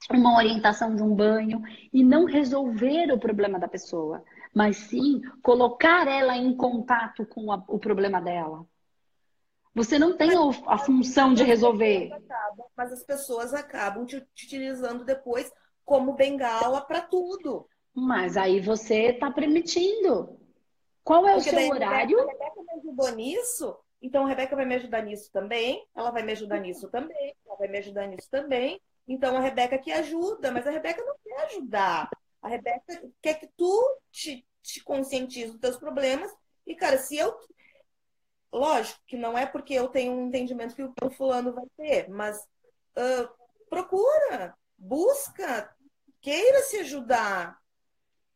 Uma 0.08 0.36
orientação 0.36 0.94
de 0.94 1.02
um 1.02 1.16
banho, 1.16 1.60
e 1.92 2.04
não 2.04 2.26
resolver 2.26 3.12
o 3.12 3.18
problema 3.18 3.58
da 3.58 3.66
pessoa, 3.66 4.22
mas 4.54 4.76
sim 4.76 5.20
colocar 5.42 6.06
ela 6.06 6.36
em 6.36 6.54
contato 6.56 7.26
com 7.26 7.50
a, 7.50 7.60
o 7.66 7.80
problema 7.80 8.20
dela. 8.20 8.64
Você 9.76 9.98
não 9.98 10.16
tem 10.16 10.30
a 10.66 10.78
função 10.78 11.34
de 11.34 11.44
resolver. 11.44 12.08
Mas 12.74 12.92
as 12.92 13.04
pessoas 13.04 13.52
acabam 13.52 14.06
te 14.06 14.16
utilizando 14.16 15.04
depois 15.04 15.52
como 15.84 16.14
bengala 16.14 16.80
para 16.80 17.02
tudo. 17.02 17.68
Mas 17.94 18.38
aí 18.38 18.58
você 18.58 19.08
está 19.08 19.30
permitindo. 19.30 20.40
Qual 21.04 21.28
é 21.28 21.34
Porque 21.34 21.50
o 21.50 21.52
seu 21.52 21.68
horário? 21.68 22.18
A 22.18 22.24
Rebeca 22.24 22.62
me 22.62 22.72
ajudou 22.80 23.10
nisso, 23.14 23.78
então 24.00 24.24
a 24.24 24.28
Rebeca 24.28 24.56
vai 24.56 24.64
me 24.64 24.76
ajudar 24.76 25.02
nisso 25.02 25.30
também, 25.30 25.86
ela 25.94 26.10
vai 26.10 26.22
me 26.22 26.32
ajudar 26.32 26.58
nisso 26.58 26.90
também, 26.90 27.36
ela 27.46 27.56
vai 27.56 27.68
me 27.68 27.78
ajudar 27.78 28.06
nisso 28.06 28.28
também. 28.30 28.80
Então 29.06 29.36
a 29.36 29.40
Rebeca 29.40 29.76
que 29.76 29.92
ajuda, 29.92 30.50
mas 30.52 30.66
a 30.66 30.70
Rebeca 30.70 31.04
não 31.04 31.16
quer 31.22 31.44
ajudar. 31.44 32.08
A 32.40 32.48
Rebeca 32.48 33.02
quer 33.20 33.34
que 33.34 33.48
tu 33.54 33.98
te, 34.10 34.42
te 34.62 34.82
conscientize 34.82 35.50
dos 35.50 35.60
teus 35.60 35.76
problemas. 35.76 36.34
E, 36.66 36.74
cara, 36.74 36.98
se 36.98 37.16
eu 37.16 37.36
Lógico 38.56 38.98
que 39.06 39.18
não 39.18 39.36
é 39.36 39.44
porque 39.44 39.74
eu 39.74 39.86
tenho 39.86 40.14
um 40.14 40.28
entendimento 40.28 40.74
que 40.74 40.82
o 40.82 41.10
fulano 41.10 41.52
vai 41.52 41.66
ter, 41.76 42.08
mas 42.08 42.38
uh, 42.96 43.28
procura, 43.68 44.56
busca, 44.78 45.70
queira 46.22 46.60
se 46.62 46.78
ajudar. 46.78 47.58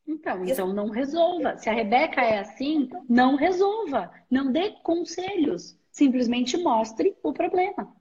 Então, 0.06 0.44
então 0.44 0.74
não 0.74 0.90
resolva. 0.90 1.56
Se 1.56 1.70
a 1.70 1.72
Rebeca 1.72 2.20
é 2.20 2.40
assim, 2.40 2.90
não 3.08 3.34
resolva. 3.34 4.12
Não 4.30 4.52
dê 4.52 4.72
conselhos. 4.82 5.78
Simplesmente 5.90 6.58
mostre 6.58 7.16
o 7.22 7.32
problema. 7.32 7.96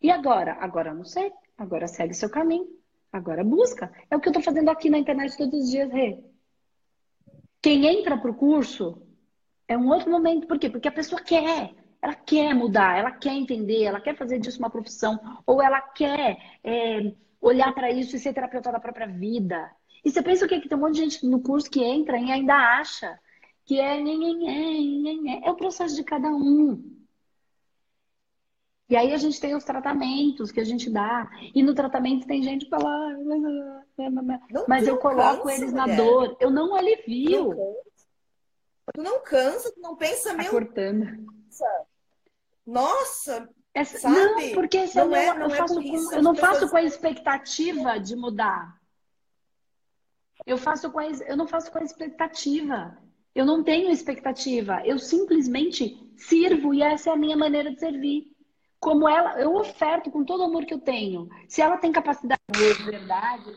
E 0.00 0.10
agora? 0.10 0.54
Agora 0.54 0.94
não 0.94 1.04
sei. 1.04 1.30
Agora 1.58 1.86
segue 1.86 2.14
seu 2.14 2.30
caminho. 2.30 2.66
Agora 3.12 3.44
busca. 3.44 3.92
É 4.10 4.16
o 4.16 4.20
que 4.20 4.28
eu 4.28 4.32
estou 4.32 4.42
fazendo 4.42 4.70
aqui 4.70 4.88
na 4.88 4.98
internet 4.98 5.36
todos 5.36 5.64
os 5.64 5.70
dias, 5.70 5.92
Rê. 5.92 6.18
Quem 7.60 7.86
entra 7.86 8.16
para 8.16 8.30
o 8.30 8.34
curso 8.34 9.06
é 9.68 9.76
um 9.76 9.88
outro 9.88 10.10
momento. 10.10 10.46
Por 10.46 10.58
quê? 10.58 10.68
Porque 10.68 10.88
a 10.88 10.92
pessoa 10.92 11.20
quer. 11.20 11.74
Ela 12.00 12.14
quer 12.14 12.52
mudar, 12.52 12.98
ela 12.98 13.12
quer 13.12 13.32
entender, 13.32 13.84
ela 13.84 14.00
quer 14.00 14.16
fazer 14.16 14.40
disso 14.40 14.58
uma 14.58 14.68
profissão, 14.68 15.20
ou 15.46 15.62
ela 15.62 15.80
quer 15.80 16.36
é, 16.64 17.12
olhar 17.40 17.72
para 17.72 17.92
isso 17.92 18.16
e 18.16 18.18
ser 18.18 18.32
terapeuta 18.32 18.72
da 18.72 18.80
própria 18.80 19.06
vida. 19.06 19.70
E 20.04 20.10
você 20.10 20.20
pensa 20.20 20.44
o 20.44 20.48
quê? 20.48 20.60
Que 20.60 20.68
tem 20.68 20.76
um 20.76 20.80
monte 20.80 20.94
de 20.94 21.00
gente 21.02 21.26
no 21.26 21.40
curso 21.40 21.70
que 21.70 21.80
entra 21.80 22.18
e 22.18 22.32
ainda 22.32 22.54
acha 22.54 23.16
que 23.64 23.78
é 23.80 24.00
é 24.00 25.50
o 25.50 25.54
processo 25.54 25.94
de 25.94 26.02
cada 26.02 26.28
um. 26.28 27.02
E 28.92 28.96
aí 28.96 29.14
a 29.14 29.16
gente 29.16 29.40
tem 29.40 29.54
os 29.54 29.64
tratamentos 29.64 30.52
que 30.52 30.60
a 30.60 30.64
gente 30.64 30.90
dá. 30.90 31.26
E 31.54 31.62
no 31.62 31.74
tratamento 31.74 32.26
tem 32.26 32.42
gente 32.42 32.66
que 32.66 32.70
fala. 32.70 33.16
Mas 34.68 34.86
eu 34.86 34.98
coloco 34.98 35.44
cansa, 35.44 35.62
eles 35.62 35.72
na 35.72 35.84
mulher. 35.84 35.96
dor. 35.96 36.36
Eu 36.38 36.50
não 36.50 36.74
alivio. 36.74 37.54
Tu 38.94 39.00
não 39.00 39.22
cansa, 39.22 39.72
tu 39.72 39.80
não 39.80 39.96
pensa, 39.96 40.30
tá 40.30 40.36
meu. 40.36 40.50
cortando. 40.50 41.26
Nossa, 42.66 43.48
Essa, 43.72 43.98
sabe? 43.98 44.16
Não, 44.16 44.54
porque 44.54 44.78
não 44.94 45.14
é, 45.14 45.34
não 45.34 45.48
eu, 45.48 45.54
é 45.54 45.56
faço 45.56 45.74
com, 45.74 46.12
eu 46.12 46.22
não 46.22 46.34
faço 46.34 46.68
com 46.68 46.76
a 46.76 46.82
expectativa 46.82 47.98
de 47.98 48.16
mudar. 48.16 48.80
Eu 50.44 50.58
faço 50.58 50.90
com 50.90 50.98
a, 50.98 51.06
eu 51.06 51.36
não 51.36 51.46
faço 51.46 51.70
com 51.70 51.78
a 51.78 51.84
expectativa. 51.84 52.98
Eu 53.34 53.46
não 53.46 53.62
tenho 53.62 53.90
expectativa. 53.90 54.82
Eu 54.84 54.98
simplesmente 54.98 55.96
sirvo 56.16 56.74
e 56.74 56.82
essa 56.82 57.10
é 57.10 57.12
a 57.12 57.16
minha 57.16 57.36
maneira 57.36 57.72
de 57.72 57.80
servir. 57.80 58.30
Como 58.78 59.08
ela, 59.08 59.40
eu 59.40 59.54
oferto 59.54 60.10
com 60.10 60.24
todo 60.24 60.40
o 60.40 60.46
amor 60.46 60.64
que 60.66 60.74
eu 60.74 60.80
tenho. 60.80 61.28
Se 61.48 61.62
ela 61.62 61.78
tem 61.78 61.92
capacidade 61.92 62.40
de 62.52 62.82
verdade, 62.82 63.56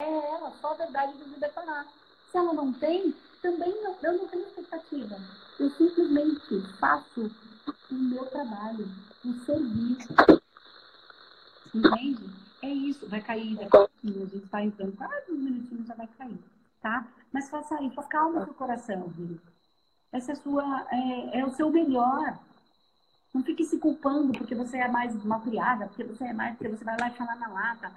é 0.00 0.04
ela, 0.04 0.50
só 0.60 0.72
a 0.72 0.76
verdade 0.76 1.12
de 1.18 1.38
detonar. 1.38 1.86
Se 2.30 2.38
ela 2.38 2.54
não 2.54 2.72
tem, 2.72 3.14
também 3.40 3.82
não, 3.82 3.96
eu 4.02 4.18
não 4.18 4.28
tenho 4.28 4.46
expectativa. 4.46 5.16
Eu 5.58 5.70
simplesmente 5.70 6.60
faço 6.78 7.30
o 7.90 7.94
meu 7.94 8.24
trabalho, 8.26 8.88
o 9.24 9.32
serviço. 9.44 10.14
Entende? 11.74 12.30
É 12.62 12.68
isso. 12.68 13.08
Vai 13.08 13.20
cair 13.20 13.56
daqui 13.56 13.76
a 13.76 14.08
gente 14.08 14.36
está 14.36 14.62
entrando 14.62 14.96
quase 14.96 15.32
uns 15.32 15.40
minutinhos 15.40 15.86
já 15.86 15.94
vai 15.94 16.08
cair. 16.18 16.38
Tá? 16.80 17.06
Mas 17.32 17.48
faça 17.50 17.82
isso. 17.82 18.00
Acalma 18.00 18.44
seu 18.44 18.54
coração, 18.54 19.08
viu? 19.08 19.38
Essa 20.12 20.32
é, 20.32 20.34
sua, 20.34 20.86
é, 20.90 21.40
é 21.40 21.46
o 21.46 21.52
seu 21.52 21.70
melhor. 21.70 22.38
Não 23.32 23.42
fique 23.44 23.64
se 23.64 23.78
culpando 23.78 24.32
porque 24.32 24.54
você 24.54 24.78
é 24.78 24.88
mais 24.88 25.14
mal 25.24 25.40
criada, 25.40 25.86
porque 25.86 26.02
você 26.02 26.24
é 26.24 26.32
mais, 26.32 26.56
porque 26.56 26.76
você 26.76 26.84
vai 26.84 26.96
lá 26.98 27.08
e 27.08 27.14
falar 27.14 27.36
na 27.36 27.48
lata. 27.48 27.92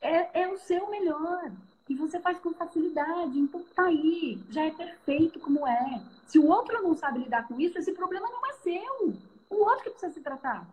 É, 0.00 0.42
é 0.42 0.48
o 0.48 0.58
seu 0.58 0.88
melhor. 0.88 1.50
E 1.88 1.94
você 1.94 2.18
faz 2.20 2.38
com 2.40 2.52
facilidade. 2.52 3.38
Então 3.38 3.62
tá 3.74 3.84
aí, 3.84 4.42
já 4.50 4.64
é 4.64 4.70
perfeito 4.70 5.38
como 5.38 5.66
é. 5.66 6.02
Se 6.26 6.38
o 6.38 6.46
outro 6.46 6.82
não 6.82 6.96
sabe 6.96 7.20
lidar 7.20 7.46
com 7.46 7.58
isso, 7.60 7.78
esse 7.78 7.92
problema 7.92 8.28
não 8.28 8.46
é 8.46 8.52
seu. 8.54 9.14
O 9.48 9.56
outro 9.56 9.84
que 9.84 9.90
precisa 9.90 10.12
se 10.12 10.20
tratar. 10.20 10.68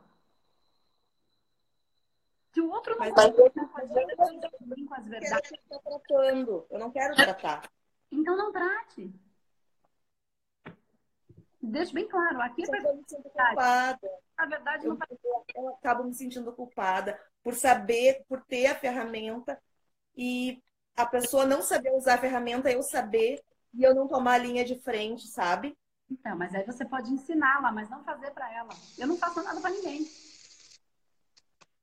Se 2.53 2.61
o 2.61 2.69
outro 2.69 2.95
não 2.97 3.15
sabe 3.15 3.37
lidar 3.37 3.69
com 3.69 3.81
as 4.95 5.07
verdades. 5.07 5.51
Eu, 5.69 5.79
tratando. 5.79 6.65
eu 6.69 6.79
não 6.79 6.91
quero 6.91 7.15
tratar. 7.15 7.69
Então 8.11 8.35
não 8.35 8.51
trate. 8.51 9.13
Deixa 11.65 11.93
bem 11.93 12.05
claro, 12.07 12.41
aqui 12.41 12.61
é 12.61 12.77
eu 12.77 12.97
me 12.97 13.03
sinto 13.07 13.23
culpada. 13.23 14.11
A 14.35 14.45
verdade 14.45 14.85
não 14.85 14.97
eu, 15.09 15.45
eu 15.55 15.69
acabo 15.69 16.03
me 16.03 16.13
sentindo 16.13 16.51
culpada 16.51 17.17
por 17.41 17.55
saber, 17.55 18.25
por 18.27 18.41
ter 18.41 18.65
a 18.65 18.75
ferramenta 18.75 19.57
e 20.15 20.61
a 20.95 21.05
pessoa 21.05 21.45
não 21.45 21.61
saber 21.61 21.91
usar 21.91 22.15
a 22.15 22.17
ferramenta, 22.17 22.71
eu 22.71 22.83
saber 22.83 23.43
e 23.73 23.83
eu 23.83 23.95
não 23.95 24.07
tomar 24.07 24.33
a 24.33 24.37
linha 24.37 24.63
de 24.63 24.79
frente, 24.79 25.27
sabe? 25.27 25.75
Então, 26.09 26.37
mas 26.37 26.53
aí 26.53 26.63
você 26.63 26.85
pode 26.85 27.11
ensiná-la, 27.11 27.71
mas 27.71 27.89
não 27.89 28.03
fazer 28.03 28.31
para 28.31 28.51
ela. 28.53 28.69
Eu 28.97 29.07
não 29.07 29.17
faço 29.17 29.41
nada 29.43 29.59
para 29.59 29.71
ninguém. 29.71 30.05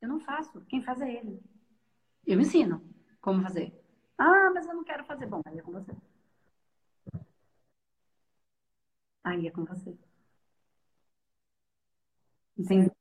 Eu 0.01 0.09
não 0.09 0.21
faço. 0.21 0.61
Quem 0.67 0.83
faz 0.83 1.01
é 1.01 1.13
ele. 1.13 1.43
Eu 2.27 2.41
ensino 2.41 2.83
como 3.21 3.43
fazer. 3.43 3.73
Ah, 4.17 4.51
mas 4.55 4.67
eu 4.67 4.75
não 4.75 4.85
quero 4.85 5.05
fazer. 5.05 5.27
Bom, 5.27 5.41
aí 5.45 5.59
é 5.59 5.63
com 5.63 5.73
você. 5.73 5.93
Aí 9.25 9.47
é 9.47 9.51
com 9.51 9.65
você. 9.65 9.97
Entendeu? 12.57 12.95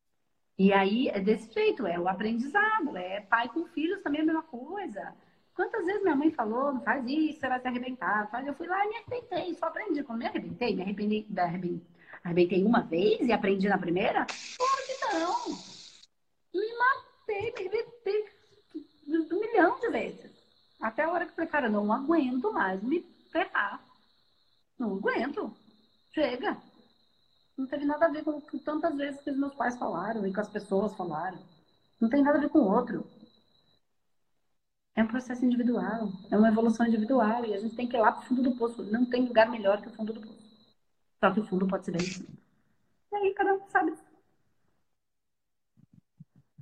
E 0.57 0.73
aí 0.73 1.07
é 1.09 1.19
desse 1.21 1.51
jeito, 1.53 1.87
é 1.87 1.99
o 1.99 2.07
aprendizado, 2.07 2.97
é 2.97 3.21
pai 3.21 3.49
com 3.49 3.65
filhos 3.67 4.01
também 4.03 4.19
é 4.21 4.23
a 4.23 4.25
mesma 4.27 4.43
coisa. 4.43 5.15
Quantas 5.59 5.85
vezes 5.85 6.01
minha 6.03 6.15
mãe 6.15 6.31
falou, 6.31 6.71
não 6.71 6.79
faz 6.79 7.05
isso, 7.05 7.41
você 7.41 7.49
vai 7.49 7.59
se 7.59 7.67
arrebentar. 7.67 8.31
Faz. 8.31 8.47
Eu 8.47 8.53
fui 8.53 8.65
lá 8.65 8.85
e 8.85 8.87
me 8.87 8.95
arrebentei, 8.95 9.53
só 9.55 9.65
aprendi. 9.65 10.01
Quando 10.03 10.19
me 10.19 10.25
arrebentei, 10.25 10.73
me 10.73 10.83
arrependi, 10.83 11.25
arrebentei, 11.37 11.81
arrebentei 12.23 12.63
uma 12.63 12.79
vez 12.83 13.19
e 13.27 13.33
aprendi 13.33 13.67
na 13.67 13.77
primeira? 13.77 14.25
Claro 14.57 14.85
que 14.87 15.19
não. 15.19 15.57
Me 16.53 16.77
matei, 16.77 17.41
me 17.41 17.67
arrebentei 17.67 18.25
um 19.05 19.39
milhão 19.41 19.77
de 19.81 19.89
vezes. 19.89 20.31
Até 20.79 21.03
a 21.03 21.11
hora 21.11 21.25
que 21.25 21.31
eu 21.31 21.35
falei, 21.35 21.49
cara, 21.49 21.67
não 21.67 21.91
aguento 21.91 22.53
mais 22.53 22.81
me 22.81 23.01
ferrar. 23.29 23.81
Não 24.79 24.95
aguento. 24.95 25.53
Chega. 26.13 26.55
Não 27.57 27.67
teve 27.67 27.83
nada 27.83 28.05
a 28.05 28.09
ver 28.09 28.23
com, 28.23 28.39
tantas 28.39 28.95
vezes 28.95 29.19
que 29.19 29.29
os 29.29 29.37
meus 29.37 29.53
pais 29.55 29.77
falaram 29.77 30.25
e 30.25 30.33
com 30.33 30.39
as 30.39 30.49
pessoas 30.49 30.95
falaram. 30.95 31.39
Não 31.99 32.07
tem 32.07 32.23
nada 32.23 32.37
a 32.37 32.41
ver 32.41 32.49
com 32.49 32.59
o 32.59 32.73
outro. 32.73 33.05
É 34.99 35.03
um 35.03 35.07
processo 35.07 35.45
individual, 35.45 36.11
é 36.29 36.37
uma 36.37 36.49
evolução 36.49 36.85
individual 36.85 37.45
e 37.45 37.53
a 37.53 37.57
gente 37.57 37.73
tem 37.73 37.87
que 37.87 37.95
ir 37.95 38.01
lá 38.01 38.11
para 38.11 38.21
o 38.21 38.25
fundo 38.25 38.43
do 38.43 38.51
poço. 38.57 38.83
Não 38.83 39.05
tem 39.05 39.25
lugar 39.25 39.49
melhor 39.49 39.81
que 39.81 39.87
o 39.87 39.93
fundo 39.93 40.11
do 40.11 40.19
poço. 40.19 40.37
Só 41.23 41.31
que 41.31 41.39
o 41.39 41.45
fundo 41.45 41.65
pode 41.65 41.85
ser 41.85 41.91
bem 41.93 42.01
cima. 42.01 42.27
E 43.09 43.15
aí 43.15 43.33
cada 43.33 43.53
um 43.53 43.65
sabe. 43.69 43.93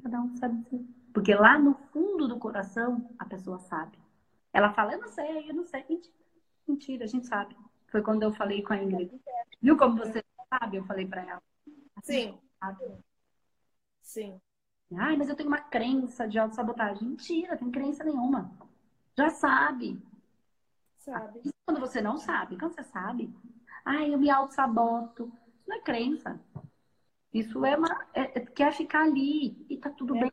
Cada 0.04 0.22
um 0.22 0.38
sabe. 0.38 0.64
Porque 1.12 1.34
lá 1.34 1.58
no 1.58 1.74
fundo 1.92 2.28
do 2.28 2.38
coração 2.38 3.10
a 3.18 3.26
pessoa 3.26 3.58
sabe. 3.58 3.98
Ela 4.54 4.72
fala, 4.72 4.94
eu 4.94 5.02
não 5.02 5.08
sei, 5.08 5.50
eu 5.50 5.56
não 5.56 5.66
sei. 5.66 5.84
Mentira, 5.90 6.14
Mentira 6.68 7.06
a 7.06 7.08
gente 7.08 7.26
sabe. 7.26 7.58
Foi 7.88 8.04
quando 8.04 8.22
eu 8.22 8.32
falei 8.36 8.62
com 8.62 8.74
a 8.74 8.84
Ingrid. 8.84 9.20
Viu 9.60 9.76
como 9.76 9.98
você 9.98 10.24
sabe? 10.48 10.78
Eu 10.78 10.86
falei 10.86 11.08
para 11.08 11.24
ela. 11.24 11.42
Assim, 11.96 12.14
Sim. 12.14 12.40
Sabe. 12.60 12.86
Sim. 14.04 14.40
Ai, 14.96 15.18
mas 15.18 15.28
eu 15.30 15.36
tenho 15.36 15.50
uma 15.50 15.60
crença 15.62 16.28
de 16.28 16.40
autossabotagem. 16.40 17.08
Mentira, 17.08 17.58
tem 17.58 17.70
crença 17.70 18.04
nenhuma. 18.04 18.52
Já 19.18 19.30
sabe. 19.30 20.02
Sabe. 21.00 21.40
Isso 21.44 21.54
quando 21.66 21.80
você 21.80 22.02
não 22.02 22.18
sabe. 22.18 22.58
Quando 22.58 22.74
você 22.74 22.84
sabe, 22.84 23.34
ai, 23.84 24.14
eu 24.14 24.18
me 24.18 24.30
auto-saboto. 24.30 25.32
Isso 25.58 25.70
não 25.70 25.78
é 25.78 25.82
crença. 25.82 26.40
Isso 27.34 27.66
é 27.66 27.78
uma. 27.78 28.08
É, 28.14 28.40
é, 28.40 28.46
quer 28.46 28.74
ficar 28.74 29.04
ali 29.04 29.66
e 29.70 29.78
tá 29.78 29.90
tudo 29.90 30.16
É. 30.16 30.22
bem. 30.22 30.32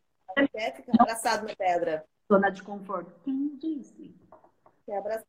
Quer 0.51 0.75
ficar 0.75 0.93
abraçado 1.01 1.47
na 1.47 1.55
pedra. 1.55 2.05
Zona 2.31 2.49
de 2.49 2.63
conforto. 2.63 3.11
Quem 3.23 3.55
disse? 3.57 4.15
Quer 4.85 4.97
abraçar, 4.97 5.25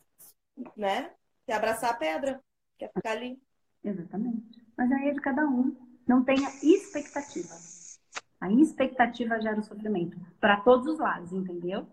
né? 0.77 1.13
Quer 1.47 1.55
abraçar 1.55 1.91
a 1.91 1.95
pedra. 1.95 2.41
Quer 2.79 2.91
ficar 2.93 3.13
ali. 3.13 3.41
Exatamente. 3.85 4.65
Mas 4.77 4.91
aí 4.93 5.09
é 5.09 5.13
de 5.13 5.21
cada 5.21 5.47
um. 5.47 5.77
Não 6.07 6.25
tenha 6.25 6.49
expectativa. 6.63 7.55
A 8.41 8.51
expectativa 8.51 9.41
gera 9.41 9.59
o 9.59 9.63
sofrimento. 9.63 10.19
Para 10.41 10.61
todos 10.61 10.87
os 10.87 10.99
lados, 10.99 11.33
entendeu? 11.33 11.87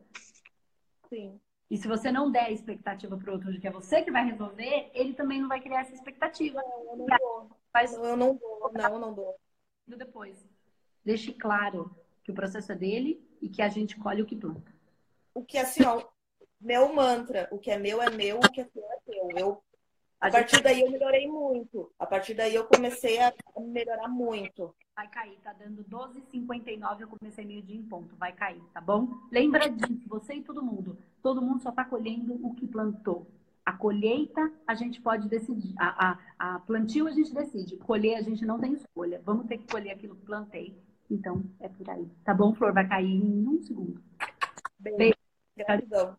Sim. 1.09 1.39
E 1.69 1.77
se 1.77 1.87
você 1.87 2.11
não 2.11 2.31
der 2.31 2.51
expectativa 2.51 3.17
para 3.17 3.31
o 3.31 3.33
outro 3.33 3.51
de 3.51 3.59
que 3.59 3.67
é 3.67 3.71
você 3.71 4.01
que 4.01 4.11
vai 4.11 4.25
resolver, 4.25 4.91
ele 4.93 5.13
também 5.13 5.41
não 5.41 5.47
vai 5.47 5.59
criar 5.59 5.81
essa 5.81 5.93
expectativa. 5.93 6.61
Não, 6.61 6.91
eu 6.91 6.97
não 6.97 7.05
dou. 7.05 7.49
Faz 7.71 7.93
Não, 7.93 8.05
eu 8.05 8.17
não 8.17 8.35
dou. 8.35 8.71
Não, 8.73 8.93
eu 8.93 8.99
não 8.99 9.13
dou. 9.13 9.35
depois. 9.87 10.47
Deixe 11.03 11.33
claro 11.33 11.95
que 12.23 12.31
o 12.31 12.35
processo 12.35 12.71
é 12.71 12.75
dele 12.75 13.27
e 13.41 13.49
que 13.49 13.61
a 13.61 13.69
gente 13.69 13.97
colhe 13.97 14.21
o 14.21 14.25
que 14.25 14.35
planta. 14.35 14.71
O 15.33 15.43
que 15.43 15.57
é 15.57 15.61
assim, 15.61 15.83
ó, 15.83 16.03
meu 16.61 16.93
mantra, 16.93 17.47
o 17.51 17.57
que 17.57 17.71
é 17.71 17.77
meu 17.77 18.01
é 18.01 18.09
meu, 18.09 18.37
o 18.37 18.51
que 18.51 18.61
é 18.61 18.65
teu 18.65 18.83
é 18.83 18.97
teu. 19.05 19.29
Eu, 19.35 19.63
A 20.19 20.27
a 20.27 20.29
gente 20.29 20.39
partir 20.39 20.63
daí 20.63 20.81
eu 20.81 20.91
melhorei 20.91 21.27
muito. 21.27 21.91
A 21.97 22.05
partir 22.05 22.33
daí 22.33 22.53
eu 22.53 22.65
comecei 22.65 23.19
a 23.19 23.33
melhorar 23.59 24.07
muito. 24.07 24.73
Vai 24.95 25.07
cair, 25.07 25.37
tá 25.43 25.53
dando 25.53 25.83
12h59, 25.85 27.01
eu 27.01 27.07
comecei 27.07 27.45
meio 27.45 27.61
dia 27.61 27.75
em 27.75 27.83
ponto, 27.83 28.15
vai 28.15 28.31
cair, 28.31 28.61
tá 28.73 28.79
bom? 28.79 29.07
Lembra 29.31 29.69
disso, 29.69 30.07
você 30.07 30.35
e 30.35 30.43
todo 30.43 30.63
mundo. 30.63 30.97
Todo 31.21 31.41
mundo 31.41 31.61
só 31.61 31.71
tá 31.71 31.83
colhendo 31.83 32.33
o 32.45 32.53
que 32.53 32.67
plantou. 32.67 33.27
A 33.65 33.73
colheita 33.73 34.51
a 34.67 34.75
gente 34.75 35.01
pode 35.01 35.29
decidir. 35.29 35.73
A, 35.79 36.17
a, 36.37 36.55
a 36.55 36.59
plantio 36.59 37.07
a 37.07 37.11
gente 37.11 37.33
decide. 37.33 37.77
Colher 37.77 38.17
a 38.17 38.21
gente 38.21 38.45
não 38.45 38.59
tem 38.59 38.73
escolha. 38.73 39.21
Vamos 39.23 39.47
ter 39.47 39.57
que 39.57 39.67
colher 39.67 39.91
aquilo 39.91 40.15
que 40.15 40.25
plantei. 40.25 40.77
Então, 41.09 41.41
é 41.61 41.69
por 41.69 41.89
aí. 41.89 42.05
Tá 42.25 42.33
bom, 42.33 42.53
Flor? 42.53 42.73
Vai 42.73 42.87
cair 42.87 43.23
em 43.23 43.47
um 43.47 43.61
segundo. 43.61 44.03
Beijo. 44.79 45.15
gratidão. 45.55 46.17